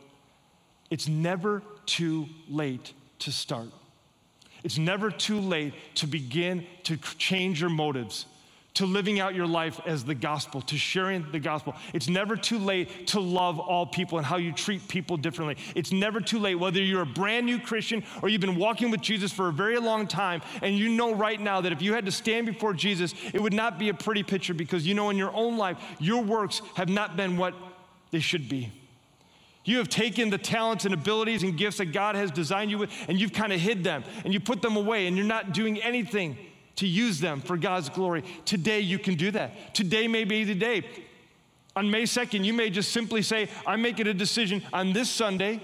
It's 0.92 1.08
never 1.08 1.64
too 1.88 2.28
late 2.48 2.94
to 3.20 3.32
start. 3.32 3.70
It's 4.64 4.78
never 4.78 5.10
too 5.10 5.40
late 5.40 5.74
to 5.96 6.06
begin 6.06 6.66
to 6.84 6.98
change 7.18 7.60
your 7.60 7.72
motives, 7.72 8.28
to 8.78 8.86
living 8.86 9.20
out 9.20 9.34
your 9.34 9.48
life 9.48 9.82
as 9.88 10.04
the 10.04 10.14
gospel, 10.14 10.62
to 10.62 10.78
sharing 10.78 11.26
the 11.32 11.40
gospel. 11.40 11.74
It's 11.96 12.08
never 12.08 12.36
too 12.36 12.60
late 12.60 13.08
to 13.08 13.20
love 13.20 13.60
all 13.60 13.88
people 13.88 14.20
and 14.20 14.26
how 14.26 14.38
you 14.38 14.52
treat 14.52 14.88
people 14.88 15.18
differently. 15.18 15.58
It's 15.74 15.92
never 15.92 16.22
too 16.22 16.38
late, 16.38 16.56
whether 16.56 16.80
you're 16.80 17.02
a 17.02 17.06
brand 17.06 17.48
new 17.48 17.60
Christian 17.60 18.04
or 18.22 18.30
you've 18.30 18.42
been 18.42 18.56
walking 18.56 18.92
with 18.92 19.02
Jesus 19.02 19.32
for 19.32 19.48
a 19.48 19.52
very 19.52 19.80
long 19.80 20.06
time, 20.06 20.44
and 20.62 20.78
you 20.78 20.90
know 20.90 21.16
right 21.16 21.42
now 21.42 21.60
that 21.60 21.72
if 21.72 21.82
you 21.82 21.94
had 21.94 22.06
to 22.06 22.12
stand 22.12 22.46
before 22.46 22.76
Jesus, 22.76 23.16
it 23.34 23.42
would 23.42 23.54
not 23.54 23.80
be 23.80 23.90
a 23.90 23.96
pretty 23.96 24.22
picture 24.22 24.54
because 24.54 24.86
you 24.86 24.94
know 24.94 25.10
in 25.10 25.18
your 25.18 25.34
own 25.34 25.58
life, 25.58 25.78
your 26.00 26.22
works 26.22 26.62
have 26.76 26.88
not 26.88 27.18
been 27.18 27.36
what 27.36 27.56
they 28.12 28.20
should 28.20 28.48
be. 28.48 28.72
You 29.66 29.80
have 29.80 29.90
taken 29.90 30.30
the 30.30 30.38
talents 30.38 30.86
and 30.86 30.94
abilities 30.94 31.42
and 31.42 31.58
gifts 31.58 31.80
that 31.80 31.88
God 31.88 32.16
has 32.16 32.30
designed 32.30 32.70
you 32.70 32.78
with, 32.78 32.92
and 33.08 33.20
you've 33.20 33.34
kind 33.34 33.52
of 33.52 33.60
hid 33.60 33.84
them 33.84 34.04
and 34.24 34.32
you 34.32 34.40
put 34.40 34.62
them 34.62 34.78
away, 34.78 35.08
and 35.08 35.18
you're 35.18 35.26
not 35.26 35.52
doing 35.52 35.82
anything 35.82 36.38
to 36.78 36.88
use 36.88 37.20
them 37.20 37.42
for 37.42 37.58
God's 37.58 37.90
glory. 37.90 38.24
Today, 38.46 38.80
you 38.80 38.98
can 38.98 39.16
do 39.16 39.32
that. 39.32 39.76
Today 39.76 40.08
may 40.08 40.24
be 40.24 40.44
the 40.44 40.56
day. 40.56 40.84
On 41.76 41.90
May 41.92 42.04
2nd, 42.04 42.44
you 42.44 42.54
may 42.54 42.70
just 42.70 42.92
simply 42.92 43.22
say, 43.22 43.50
I'm 43.66 43.82
making 43.82 44.08
a 44.08 44.14
decision 44.14 44.64
on 44.74 44.94
this 44.94 45.10
Sunday 45.10 45.62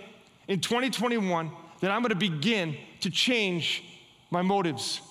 in 0.47 0.59
2021 0.59 1.51
that 1.79 1.89
I'm 1.89 2.01
going 2.01 2.09
to 2.09 2.15
begin 2.15 2.77
to 2.99 3.09
change 3.09 3.83
my 4.29 4.41
motives, 4.41 5.01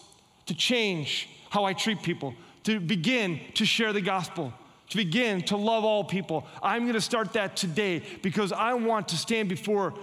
to 0.47 0.55
change 0.55 1.29
how 1.51 1.65
I 1.65 1.73
treat 1.73 2.03
people, 2.03 2.35
to 2.65 2.79
begin 2.79 3.41
to 3.55 3.65
share 3.65 3.93
the 3.93 4.01
gospel 4.01 4.53
to 4.93 4.99
begin 4.99 5.41
to 5.41 5.57
love 5.57 5.87
all 5.87 6.05
people. 6.05 6.47
I'm 6.63 6.83
going 6.83 6.93
to 6.93 7.01
start 7.01 7.33
that 7.33 7.57
today 7.57 8.03
because 8.21 8.53
I 8.53 8.75
want 8.75 9.09
to 9.09 9.17
stand 9.17 9.49
before 9.49 9.95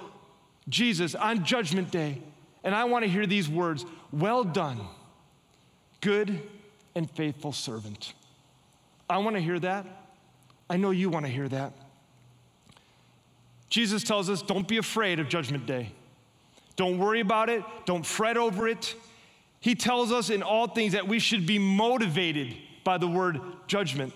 Jesus 0.68 1.14
on 1.14 1.46
Judgment 1.46 1.92
Day 1.92 2.24
and 2.64 2.74
I 2.74 2.86
want 2.86 3.06
to 3.06 3.10
hear 3.10 3.28
these 3.28 3.48
words 3.48 3.86
Well 4.12 4.44
done, 4.44 4.80
good 6.02 6.42
and 6.96 7.10
faithful 7.12 7.52
servant. 7.52 8.14
I 9.10 9.18
want 9.20 9.36
to 9.36 9.42
hear 9.42 9.60
that. 9.60 9.86
I 10.70 10.78
know 10.78 10.92
you 10.92 11.10
want 11.10 11.26
to 11.26 11.32
hear 11.32 11.48
that. 11.50 11.74
Jesus 13.70 14.04
tells 14.04 14.30
us 14.30 14.42
don't 14.42 14.68
be 14.68 14.78
afraid 14.78 15.20
of 15.20 15.30
Judgment 15.30 15.66
Day. 15.66 15.92
Don't 16.76 16.98
worry 16.98 17.20
about 17.20 17.50
it, 17.50 17.64
don't 17.86 18.06
fret 18.06 18.38
over 18.38 18.68
it. 18.68 18.96
He 19.60 19.76
tells 19.76 20.12
us 20.12 20.30
in 20.30 20.42
all 20.42 20.68
things 20.68 20.94
that 20.94 21.08
we 21.08 21.20
should 21.20 21.46
be 21.46 21.60
motivated 21.60 22.56
by 22.86 22.98
the 22.98 23.08
word 23.08 23.42
judgment. 23.68 24.14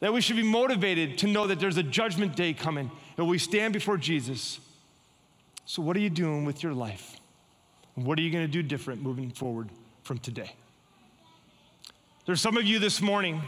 That 0.00 0.12
we 0.12 0.20
should 0.20 0.34
be 0.34 0.42
motivated 0.42 1.18
to 1.18 1.28
know 1.28 1.46
that 1.46 1.60
there's 1.60 1.76
a 1.76 1.82
judgment 1.82 2.34
day 2.34 2.52
coming 2.52 2.90
and 3.16 3.28
we 3.28 3.38
stand 3.38 3.72
before 3.72 3.96
Jesus. 3.96 4.58
So, 5.64 5.80
what 5.80 5.96
are 5.96 6.00
you 6.00 6.10
doing 6.10 6.44
with 6.44 6.62
your 6.62 6.72
life? 6.72 7.16
What 7.94 8.18
are 8.18 8.22
you 8.22 8.32
going 8.32 8.44
to 8.44 8.50
do 8.50 8.62
different 8.62 9.00
moving 9.00 9.30
forward 9.30 9.68
from 10.02 10.18
today? 10.18 10.52
There's 12.24 12.40
some 12.40 12.56
of 12.56 12.62
you 12.62 12.78
this 12.78 13.00
morning, 13.00 13.42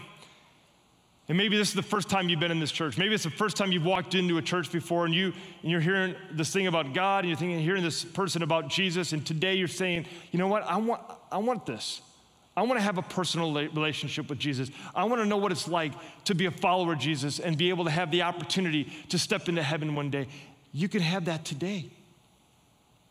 and 1.28 1.38
maybe 1.38 1.56
this 1.56 1.68
is 1.68 1.74
the 1.74 1.82
first 1.82 2.08
time 2.08 2.28
you've 2.28 2.40
been 2.40 2.50
in 2.50 2.58
this 2.58 2.72
church. 2.72 2.98
Maybe 2.98 3.14
it's 3.14 3.22
the 3.22 3.30
first 3.30 3.56
time 3.56 3.70
you've 3.70 3.84
walked 3.84 4.16
into 4.16 4.36
a 4.36 4.42
church 4.42 4.72
before 4.72 5.04
and, 5.04 5.14
you, 5.14 5.32
and 5.62 5.70
you're 5.70 5.80
hearing 5.80 6.16
this 6.32 6.52
thing 6.52 6.66
about 6.66 6.92
God 6.92 7.20
and 7.20 7.28
you're 7.28 7.38
thinking, 7.38 7.60
hearing 7.60 7.84
this 7.84 8.04
person 8.04 8.42
about 8.42 8.66
Jesus, 8.66 9.12
and 9.12 9.24
today 9.24 9.54
you're 9.54 9.68
saying, 9.68 10.06
you 10.32 10.40
know 10.40 10.48
what, 10.48 10.64
I 10.64 10.78
want, 10.78 11.00
I 11.30 11.38
want 11.38 11.66
this. 11.66 12.02
I 12.56 12.62
want 12.62 12.76
to 12.78 12.82
have 12.82 12.98
a 12.98 13.02
personal 13.02 13.52
relationship 13.52 14.28
with 14.28 14.40
Jesus. 14.40 14.72
I 14.92 15.04
want 15.04 15.22
to 15.22 15.26
know 15.26 15.36
what 15.36 15.52
it's 15.52 15.68
like 15.68 15.92
to 16.24 16.34
be 16.34 16.46
a 16.46 16.50
follower 16.50 16.94
of 16.94 16.98
Jesus 16.98 17.38
and 17.38 17.56
be 17.56 17.68
able 17.68 17.84
to 17.84 17.90
have 17.90 18.10
the 18.10 18.22
opportunity 18.22 18.92
to 19.10 19.20
step 19.20 19.48
into 19.48 19.62
heaven 19.62 19.94
one 19.94 20.10
day. 20.10 20.26
You 20.72 20.88
can 20.88 21.00
have 21.00 21.26
that 21.26 21.44
today. 21.44 21.90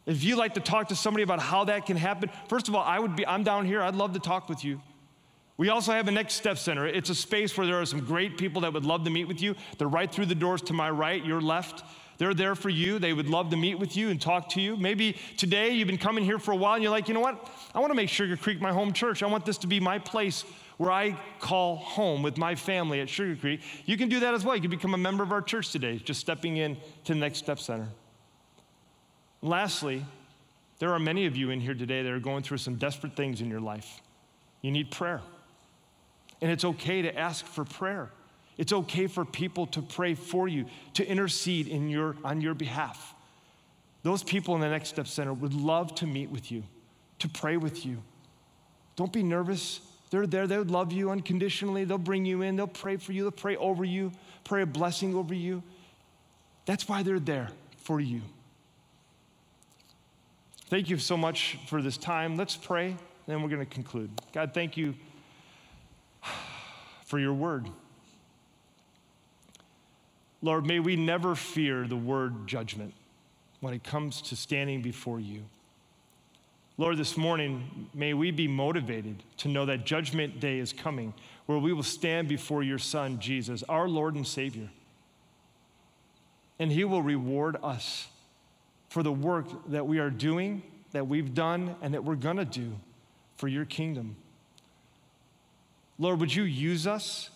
If 0.05 0.25
you 0.25 0.35
like 0.35 0.55
to 0.55 0.59
talk 0.59 0.89
to 0.89 0.95
somebody 0.95 1.23
about 1.23 1.39
how 1.39 1.63
that 1.65 1.85
can 1.85 1.95
happen, 1.95 2.29
first 2.49 2.67
of 2.67 2.75
all, 2.75 2.83
I 2.83 2.99
would 2.99 3.15
be 3.15 3.25
I'm 3.25 3.43
down 3.43 3.65
here. 3.65 3.81
I'd 3.81 3.95
love 3.95 4.11
to 4.13 4.19
talk 4.19 4.49
with 4.49 4.65
you. 4.65 4.81
We 5.57 5.69
also 5.69 5.91
have 5.91 6.07
a 6.07 6.11
Next 6.11 6.33
Step 6.33 6.57
Center. 6.57 6.87
It's 6.87 7.09
a 7.09 7.15
space 7.15 7.55
where 7.57 7.67
there 7.67 7.79
are 7.79 7.85
some 7.85 8.03
great 8.03 8.37
people 8.37 8.61
that 8.61 8.73
would 8.73 8.85
love 8.85 9.03
to 9.03 9.11
meet 9.11 9.25
with 9.25 9.41
you. 9.41 9.55
They're 9.77 9.87
right 9.87 10.11
through 10.11 10.25
the 10.25 10.35
doors 10.35 10.61
to 10.63 10.73
my 10.73 10.89
right, 10.89 11.23
your 11.23 11.41
left. 11.41 11.83
They're 12.17 12.33
there 12.33 12.55
for 12.55 12.69
you. 12.69 12.99
They 12.99 13.13
would 13.13 13.27
love 13.27 13.49
to 13.51 13.57
meet 13.57 13.75
with 13.75 13.95
you 13.95 14.09
and 14.09 14.19
talk 14.19 14.49
to 14.49 14.61
you. 14.61 14.75
Maybe 14.75 15.17
today 15.37 15.71
you've 15.71 15.87
been 15.87 15.97
coming 15.97 16.23
here 16.23 16.39
for 16.39 16.51
a 16.51 16.55
while 16.55 16.73
and 16.73 16.83
you're 16.83 16.91
like, 16.91 17.07
you 17.07 17.13
know 17.13 17.19
what? 17.19 17.49
I 17.73 17.79
want 17.79 17.91
to 17.91 17.95
make 17.95 18.09
Sugar 18.09 18.37
Creek 18.37 18.61
my 18.61 18.71
home 18.71 18.93
church. 18.93 19.21
I 19.21 19.27
want 19.27 19.45
this 19.45 19.57
to 19.59 19.67
be 19.67 19.79
my 19.79 19.99
place 19.99 20.43
where 20.77 20.91
I 20.91 21.17
call 21.39 21.75
home 21.75 22.23
with 22.23 22.37
my 22.37 22.55
family 22.55 22.99
at 23.01 23.09
Sugar 23.09 23.35
Creek. 23.39 23.61
You 23.85 23.97
can 23.97 24.09
do 24.09 24.19
that 24.21 24.33
as 24.33 24.43
well. 24.43 24.55
You 24.55 24.61
can 24.61 24.71
become 24.71 24.93
a 24.93 24.97
member 24.97 25.23
of 25.23 25.31
our 25.31 25.41
church 25.41 25.71
today, 25.71 25.97
just 25.97 26.19
stepping 26.19 26.57
in 26.57 26.77
to 27.05 27.13
the 27.13 27.19
Next 27.19 27.39
Step 27.39 27.59
Center. 27.59 27.89
Lastly, 29.41 30.05
there 30.79 30.91
are 30.93 30.99
many 30.99 31.25
of 31.25 31.35
you 31.35 31.51
in 31.51 31.59
here 31.59 31.75
today 31.75 32.01
that 32.01 32.11
are 32.11 32.19
going 32.19 32.43
through 32.43 32.57
some 32.57 32.75
desperate 32.75 33.15
things 33.15 33.41
in 33.41 33.49
your 33.49 33.61
life. 33.61 34.01
You 34.61 34.71
need 34.71 34.89
prayer. 34.89 35.21
And 36.43 36.51
it's 36.51 36.65
okay 36.65 37.03
to 37.03 37.17
ask 37.17 37.45
for 37.45 37.63
prayer. 37.63 38.11
It's 38.57 38.73
okay 38.73 39.07
for 39.07 39.23
people 39.23 39.65
to 39.67 39.81
pray 39.81 40.13
for 40.13 40.49
you, 40.49 40.65
to 40.95 41.07
intercede 41.07 41.69
in 41.69 41.89
your, 41.89 42.17
on 42.21 42.41
your 42.41 42.53
behalf. 42.53 43.15
Those 44.03 44.23
people 44.23 44.53
in 44.55 44.59
the 44.59 44.67
Next 44.67 44.89
Step 44.89 45.07
Center 45.07 45.33
would 45.33 45.53
love 45.53 45.95
to 45.95 46.05
meet 46.05 46.29
with 46.29 46.51
you, 46.51 46.63
to 47.19 47.29
pray 47.29 47.55
with 47.55 47.85
you. 47.85 48.03
Don't 48.97 49.13
be 49.13 49.23
nervous. 49.23 49.79
They're 50.09 50.27
there. 50.27 50.45
They 50.45 50.57
would 50.57 50.69
love 50.69 50.91
you 50.91 51.11
unconditionally. 51.11 51.85
They'll 51.85 51.97
bring 51.97 52.25
you 52.25 52.41
in. 52.41 52.57
They'll 52.57 52.67
pray 52.67 52.97
for 52.97 53.13
you. 53.13 53.21
They'll 53.21 53.31
pray 53.31 53.55
over 53.55 53.85
you, 53.85 54.11
pray 54.43 54.63
a 54.63 54.65
blessing 54.65 55.15
over 55.15 55.33
you. 55.33 55.63
That's 56.65 56.89
why 56.89 57.03
they're 57.03 57.19
there 57.19 57.51
for 57.77 58.01
you. 58.01 58.19
Thank 60.65 60.89
you 60.89 60.97
so 60.97 61.15
much 61.15 61.57
for 61.67 61.81
this 61.81 61.95
time. 61.95 62.35
Let's 62.35 62.57
pray, 62.57 62.97
then 63.27 63.41
we're 63.41 63.49
going 63.49 63.65
to 63.65 63.73
conclude. 63.73 64.09
God, 64.33 64.53
thank 64.53 64.75
you 64.75 64.93
for 67.13 67.19
your 67.19 67.35
word. 67.35 67.69
Lord, 70.41 70.65
may 70.65 70.79
we 70.79 70.95
never 70.95 71.35
fear 71.35 71.85
the 71.87 71.95
word 71.95 72.47
judgment 72.47 72.91
when 73.59 73.75
it 73.75 73.83
comes 73.83 74.19
to 74.23 74.35
standing 74.35 74.81
before 74.81 75.19
you. 75.19 75.43
Lord, 76.79 76.97
this 76.97 77.15
morning, 77.15 77.87
may 77.93 78.15
we 78.15 78.31
be 78.31 78.47
motivated 78.47 79.21
to 79.37 79.47
know 79.47 79.63
that 79.67 79.85
judgment 79.85 80.39
day 80.39 80.57
is 80.57 80.73
coming 80.73 81.13
where 81.45 81.59
we 81.59 81.71
will 81.71 81.83
stand 81.83 82.27
before 82.29 82.63
your 82.63 82.79
Son, 82.79 83.19
Jesus, 83.19 83.61
our 83.69 83.87
Lord 83.87 84.15
and 84.15 84.25
Savior. 84.25 84.71
And 86.57 86.71
he 86.71 86.83
will 86.83 87.03
reward 87.03 87.57
us 87.61 88.07
for 88.89 89.03
the 89.03 89.11
work 89.11 89.45
that 89.67 89.85
we 89.85 89.99
are 89.99 90.09
doing, 90.09 90.63
that 90.93 91.07
we've 91.07 91.35
done, 91.35 91.75
and 91.83 91.93
that 91.93 92.03
we're 92.03 92.15
going 92.15 92.37
to 92.37 92.43
do 92.43 92.71
for 93.35 93.47
your 93.47 93.65
kingdom. 93.65 94.15
Lord, 95.99 96.19
would 96.19 96.33
you 96.33 96.43
use 96.43 96.87
us? 96.87 97.29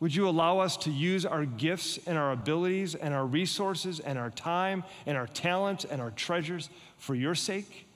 Would 0.00 0.14
you 0.14 0.28
allow 0.28 0.60
us 0.60 0.78
to 0.78 0.90
use 0.90 1.26
our 1.26 1.44
gifts 1.44 1.98
and 2.06 2.16
our 2.16 2.32
abilities 2.32 2.94
and 2.94 3.12
our 3.12 3.26
resources 3.26 4.00
and 4.00 4.18
our 4.18 4.30
time 4.30 4.82
and 5.04 5.16
our 5.16 5.26
talents 5.26 5.84
and 5.84 6.00
our 6.00 6.10
treasures 6.10 6.70
for 6.96 7.14
your 7.14 7.34
sake? 7.34 7.86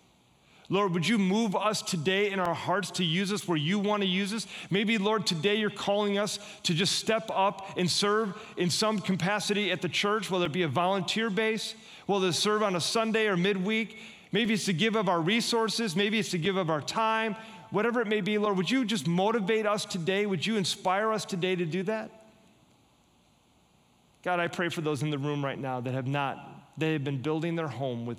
Lord, 0.70 0.92
would 0.92 1.06
you 1.06 1.18
move 1.18 1.54
us 1.54 1.82
today 1.82 2.30
in 2.30 2.40
our 2.40 2.54
hearts 2.54 2.90
to 2.92 3.04
use 3.04 3.32
us 3.32 3.46
where 3.46 3.56
you 3.56 3.78
want 3.78 4.02
to 4.02 4.08
use 4.08 4.32
us? 4.32 4.46
Maybe, 4.70 4.96
Lord, 4.96 5.26
today 5.26 5.56
you're 5.56 5.68
calling 5.68 6.18
us 6.18 6.38
to 6.62 6.72
just 6.72 6.96
step 6.96 7.30
up 7.32 7.68
and 7.76 7.90
serve 7.90 8.34
in 8.56 8.70
some 8.70 8.98
capacity 8.98 9.70
at 9.72 9.82
the 9.82 9.90
church, 9.90 10.30
whether 10.30 10.46
it 10.46 10.52
be 10.52 10.62
a 10.62 10.68
volunteer 10.68 11.28
base, 11.28 11.74
whether 12.06 12.28
it's 12.28 12.38
serve 12.38 12.62
on 12.62 12.76
a 12.76 12.80
Sunday 12.80 13.26
or 13.26 13.36
midweek. 13.36 13.98
Maybe 14.32 14.54
it's 14.54 14.64
to 14.64 14.72
give 14.72 14.96
of 14.96 15.08
our 15.08 15.20
resources, 15.20 15.94
maybe 15.94 16.18
it's 16.18 16.30
to 16.30 16.38
give 16.38 16.56
of 16.56 16.70
our 16.70 16.80
time, 16.80 17.36
whatever 17.74 18.00
it 18.00 18.06
may 18.06 18.20
be, 18.20 18.38
Lord, 18.38 18.56
would 18.56 18.70
you 18.70 18.84
just 18.84 19.08
motivate 19.08 19.66
us 19.66 19.84
today? 19.84 20.26
Would 20.26 20.46
you 20.46 20.56
inspire 20.56 21.12
us 21.12 21.24
today 21.24 21.56
to 21.56 21.64
do 21.64 21.82
that? 21.84 22.10
God, 24.22 24.38
I 24.38 24.46
pray 24.46 24.68
for 24.68 24.80
those 24.80 25.02
in 25.02 25.10
the 25.10 25.18
room 25.18 25.44
right 25.44 25.58
now 25.58 25.80
that 25.80 25.92
have 25.92 26.06
not, 26.06 26.70
they 26.78 26.92
have 26.92 27.02
been 27.02 27.20
building 27.20 27.56
their 27.56 27.68
home 27.68 28.06
with 28.06 28.18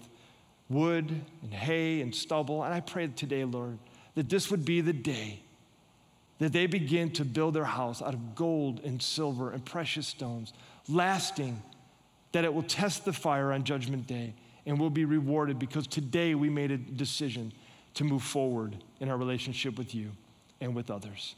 wood 0.69 1.21
and 1.41 1.53
hay 1.53 2.01
and 2.01 2.13
stubble. 2.13 2.63
And 2.63 2.73
I 2.73 2.81
pray 2.81 3.07
today, 3.07 3.45
Lord, 3.45 3.79
that 4.15 4.29
this 4.29 4.51
would 4.51 4.65
be 4.65 4.81
the 4.81 4.93
day 4.93 5.39
that 6.39 6.51
they 6.51 6.67
begin 6.67 7.11
to 7.11 7.23
build 7.23 7.53
their 7.53 7.63
house 7.63 8.01
out 8.01 8.13
of 8.13 8.35
gold 8.35 8.81
and 8.83 9.01
silver 9.01 9.51
and 9.51 9.63
precious 9.63 10.05
stones, 10.05 10.51
lasting, 10.89 11.61
that 12.33 12.43
it 12.43 12.53
will 12.53 12.63
test 12.63 13.05
the 13.05 13.13
fire 13.13 13.53
on 13.53 13.63
Judgment 13.63 14.05
Day 14.05 14.33
and 14.65 14.77
will 14.77 14.89
be 14.89 15.05
rewarded 15.05 15.57
because 15.59 15.87
today 15.87 16.35
we 16.35 16.49
made 16.49 16.71
a 16.71 16.77
decision 16.77 17.53
to 17.95 18.03
move 18.03 18.23
forward 18.23 18.77
in 18.99 19.09
our 19.09 19.17
relationship 19.17 19.77
with 19.77 19.95
you 19.95 20.11
and 20.61 20.75
with 20.75 20.91
others. 20.91 21.35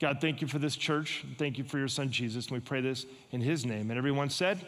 God, 0.00 0.20
thank 0.20 0.40
you 0.40 0.46
for 0.46 0.58
this 0.58 0.76
church. 0.76 1.24
Thank 1.38 1.58
you 1.58 1.64
for 1.64 1.78
your 1.78 1.88
son 1.88 2.10
Jesus. 2.10 2.46
And 2.46 2.54
we 2.54 2.60
pray 2.60 2.80
this 2.80 3.06
in 3.32 3.40
his 3.40 3.64
name. 3.64 3.90
And 3.90 3.98
everyone 3.98 4.30
said, 4.30 4.64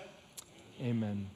Amen. 0.82 1.28